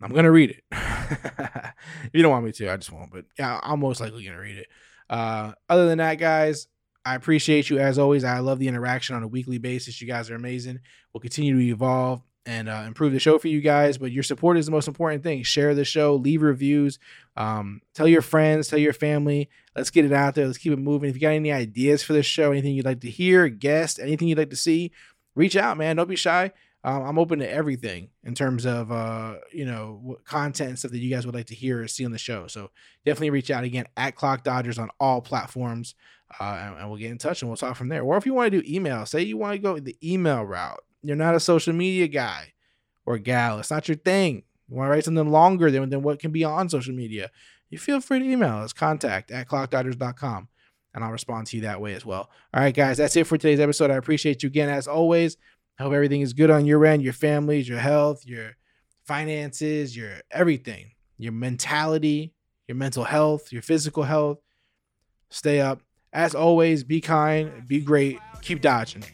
I'm 0.03 0.13
gonna 0.13 0.31
read 0.31 0.51
it. 0.51 0.65
if 0.73 2.11
you 2.13 2.23
don't 2.23 2.33
want 2.33 2.45
me 2.45 2.53
to, 2.53 2.71
I 2.71 2.77
just 2.77 2.93
won't. 2.93 3.11
But 3.11 3.25
yeah, 3.39 3.61
I'm 3.63 3.81
most 3.81 4.01
likely 4.01 4.25
gonna 4.25 4.41
read 4.41 4.59
it. 4.59 4.67
Uh, 5.09 5.53
other 5.69 5.89
than 5.89 5.99
that, 5.99 6.17
guys, 6.17 6.69
I 7.05 7.15
appreciate 7.15 7.71
you 7.71 7.79
as 7.79 7.99
always. 7.99 8.25
I 8.25 8.39
love 8.41 8.59
the 8.59 8.69
interaction 8.69 9.17
on 9.17 9.23
a 9.23 9.29
weekly 9.29 9.59
basis. 9.59 10.01
You 10.01 10.07
guys 10.07 10.31
are 10.31 10.35
amazing. 10.35 10.81
We'll 11.13 11.21
continue 11.21 11.57
to 11.57 11.65
evolve 11.67 12.23
and 12.47 12.69
uh, 12.69 12.85
improve 12.87 13.13
the 13.13 13.21
show 13.21 13.39
for 13.39 13.49
you 13.49 13.61
guys. 13.61 13.99
But 13.99 14.13
your 14.13 14.23
support 14.23 14.59
is 14.59 14.67
the 14.67 14.73
most 14.73 14.89
important 14.89 15.23
thing. 15.23 15.43
Share 15.43 15.75
the 15.75 15.85
show, 15.85 16.15
leave 16.15 16.43
reviews, 16.43 16.99
um, 17.37 17.81
tell 17.95 18.09
your 18.09 18.23
friends, 18.23 18.69
tell 18.69 18.79
your 18.79 18.93
family. 18.93 19.49
Let's 19.75 19.91
get 19.91 20.05
it 20.05 20.13
out 20.13 20.35
there. 20.35 20.47
Let's 20.47 20.59
keep 20.59 20.73
it 20.73 20.79
moving. 20.79 21.09
If 21.09 21.17
you 21.17 21.21
got 21.21 21.31
any 21.31 21.53
ideas 21.53 22.03
for 22.03 22.13
this 22.13 22.27
show, 22.27 22.51
anything 22.51 22.75
you'd 22.75 22.85
like 22.85 23.01
to 23.01 23.11
hear, 23.11 23.49
guest, 23.49 23.99
anything 23.99 24.29
you'd 24.29 24.39
like 24.39 24.51
to 24.51 24.57
see, 24.57 24.91
reach 25.35 25.57
out, 25.57 25.79
man. 25.79 25.97
Don't 25.97 26.09
be 26.09 26.17
shy. 26.17 26.53
Um, 26.83 27.03
I'm 27.03 27.19
open 27.19 27.41
to 27.41 27.51
everything 27.51 28.09
in 28.25 28.35
terms 28.35 28.65
of 28.65 28.91
uh, 28.91 29.37
you 29.53 29.67
know 29.67 30.17
content 30.25 30.71
and 30.71 30.79
stuff 30.79 30.93
that 30.93 30.99
you 30.99 31.15
guys 31.15 31.27
would 31.27 31.35
like 31.35 31.47
to 31.47 31.55
hear 31.55 31.83
or 31.83 31.89
see 31.89 32.07
on 32.07 32.13
the 32.13 32.19
show. 32.19 32.47
So 32.47 32.71
definitely 33.05 33.31
reach 33.31 33.51
out 33.51 33.65
again 33.65 33.87
at 33.97 34.15
Clock 34.15 34.45
Dodgers 34.45 34.79
on 34.79 34.89
all 34.99 35.21
platforms, 35.21 35.95
uh, 36.39 36.45
and, 36.45 36.79
and, 36.79 36.89
we'll 36.89 36.99
get 36.99 37.11
in 37.11 37.19
touch 37.19 37.43
and 37.43 37.51
we'll 37.51 37.57
talk 37.57 37.77
from 37.77 37.89
there. 37.89 38.03
Or 38.03 38.17
if 38.17 38.27
you 38.27 38.35
want 38.35 38.53
to 38.53 38.61
do 38.61 38.73
email, 38.73 39.05
say 39.07 39.23
you 39.23 39.37
want 39.37 39.55
to 39.55 39.59
go 39.59 39.79
the 39.79 39.97
email 40.03 40.45
route 40.45 40.81
you're 41.03 41.17
not 41.17 41.35
a 41.35 41.41
social 41.41 41.73
media 41.73 42.09
guy 42.09 42.53
or 43.07 43.19
gal. 43.19 43.59
It's 43.59 43.71
not 43.71 43.89
your 43.89 43.97
thing. 43.97 44.43
You 44.69 44.77
want 44.77 44.89
to 44.89 44.91
write 44.91 45.05
something 45.05 45.31
longer 45.31 45.71
than, 45.71 45.89
than 45.89 46.03
what 46.03 46.19
can 46.19 46.31
be 46.31 46.45
on 46.45 46.69
social 46.69 46.95
media. 46.95 47.31
You 47.71 47.79
feel 47.79 48.01
free 48.01 48.19
to 48.19 48.25
email 48.25 48.57
us, 48.59 48.73
contact 48.73 49.31
at 49.31 49.49
clockdodgers.com, 49.49 50.49
and 50.95 51.05
I'll 51.05 51.11
respond 51.11 51.47
to 51.49 51.57
you 51.57 51.63
that 51.63 51.81
way 51.81 51.95
as 51.95 52.05
well. 52.05 52.31
All 52.53 52.61
right, 52.61 52.75
guys, 52.75 52.99
that's 52.99 53.17
it 53.17 53.27
for 53.27 53.39
today's 53.39 53.61
episode. 53.61 53.91
I 53.91 53.97
appreciate 53.97 54.43
you 54.43 54.49
again, 54.49 54.69
as 54.69 54.87
always. 54.87 55.37
I 55.79 55.85
hope 55.85 55.93
everything 55.93 56.21
is 56.21 56.33
good 56.33 56.51
on 56.51 56.67
your 56.67 56.85
end, 56.85 57.03
your 57.03 57.13
families, 57.13 57.69
your 57.69 57.79
health, 57.79 58.27
your 58.27 58.57
finances, 59.05 59.97
your 59.97 60.21
everything, 60.31 60.93
your 61.17 61.33
mentality, 61.33 62.35
your 62.69 62.77
mental 62.77 63.05
health, 63.05 63.53
your 63.53 63.63
physical 63.63 64.03
health. 64.03 64.39
Stay 65.31 65.61
up. 65.61 65.81
As 66.13 66.35
always, 66.35 66.83
be 66.83 67.01
kind, 67.01 67.67
be 67.69 67.81
great, 67.81 68.19
keep 68.43 68.61
dodging. 68.61 69.05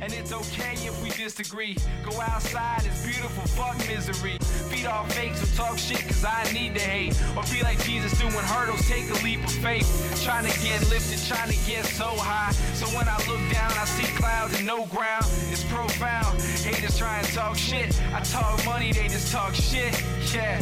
And 0.00 0.12
it's 0.12 0.32
okay 0.32 0.72
if 0.72 1.02
we 1.02 1.10
disagree. 1.10 1.76
Go 2.04 2.20
outside, 2.20 2.82
it's 2.84 3.02
beautiful, 3.04 3.42
fuck 3.48 3.76
misery. 3.88 4.36
Feed 4.68 4.86
fakes 5.12 5.42
or 5.42 5.56
talk 5.56 5.78
shit, 5.78 6.00
cause 6.02 6.24
I 6.24 6.50
need 6.52 6.74
to 6.74 6.80
hate. 6.80 7.14
Or 7.36 7.42
be 7.44 7.62
like 7.62 7.78
Jesus 7.84 8.18
doing 8.18 8.32
hurdles, 8.32 8.86
take 8.88 9.08
a 9.08 9.22
leap 9.22 9.44
of 9.44 9.52
faith. 9.52 9.88
Trying 10.24 10.44
to 10.44 10.60
get 10.60 10.80
lifted, 10.90 11.20
trying 11.26 11.50
to 11.50 11.56
get 11.66 11.84
so 11.84 12.08
high. 12.08 12.52
So 12.74 12.86
when 12.96 13.08
I 13.08 13.16
look 13.28 13.40
down, 13.52 13.72
I 13.72 13.84
see 13.84 14.06
clouds 14.16 14.56
and 14.56 14.66
no 14.66 14.86
ground. 14.86 15.24
It's 15.50 15.64
profound. 15.64 16.40
Haters 16.64 16.98
try 16.98 17.18
and 17.18 17.28
talk 17.28 17.56
shit. 17.56 17.98
I 18.12 18.20
talk 18.20 18.64
money, 18.64 18.92
they 18.92 19.08
just 19.08 19.32
talk 19.32 19.54
shit. 19.54 19.94
Yeah, 20.34 20.60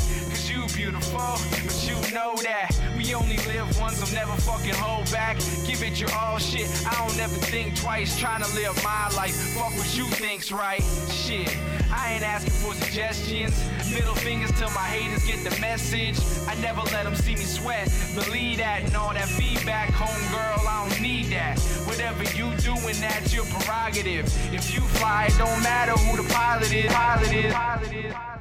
you 0.62 0.76
beautiful, 0.76 1.18
but 1.18 1.86
you 1.86 2.14
know 2.14 2.34
that. 2.42 2.70
We 2.96 3.14
only 3.14 3.36
live 3.48 3.80
once, 3.80 3.96
so 3.96 4.14
never 4.14 4.32
fucking 4.42 4.74
hold 4.74 5.10
back. 5.10 5.36
Give 5.66 5.82
it 5.82 6.00
your 6.00 6.12
all 6.14 6.38
shit. 6.38 6.68
I 6.86 6.94
don't 6.96 7.18
ever 7.18 7.34
think 7.34 7.76
twice, 7.76 8.18
trying 8.18 8.42
to 8.42 8.54
live 8.54 8.74
my 8.84 9.08
life. 9.16 9.34
Fuck 9.54 9.76
what 9.76 9.96
you 9.96 10.04
think's 10.04 10.52
right. 10.52 10.82
Shit, 11.10 11.56
I 11.90 12.14
ain't 12.14 12.22
asking 12.22 12.52
for 12.52 12.74
suggestions. 12.74 13.54
Middle 13.92 14.14
fingers 14.14 14.52
till 14.52 14.70
my 14.70 14.86
haters 14.86 15.24
get 15.26 15.42
the 15.44 15.58
message. 15.60 16.18
I 16.48 16.54
never 16.60 16.82
let 16.92 17.04
them 17.04 17.14
see 17.14 17.34
me 17.34 17.44
sweat. 17.44 17.88
Believe 18.14 18.58
that 18.58 18.82
and 18.84 18.94
all 18.94 19.12
that 19.12 19.28
feedback, 19.28 19.90
homegirl, 19.90 20.66
I 20.66 20.88
don't 20.88 21.00
need 21.00 21.26
that. 21.26 21.58
Whatever 21.86 22.24
you 22.36 22.54
doing, 22.56 22.96
that's 23.00 23.34
your 23.34 23.44
prerogative. 23.46 24.26
If 24.52 24.74
you 24.74 24.80
fly, 24.80 25.26
it 25.26 25.38
don't 25.38 25.62
matter 25.62 25.92
who 25.92 26.22
the 26.22 26.28
pilot 26.32 26.72
is. 26.72 26.92
Pilot 26.92 27.32
is. 27.32 27.52
Pilot 27.52 27.92
is. 27.92 28.31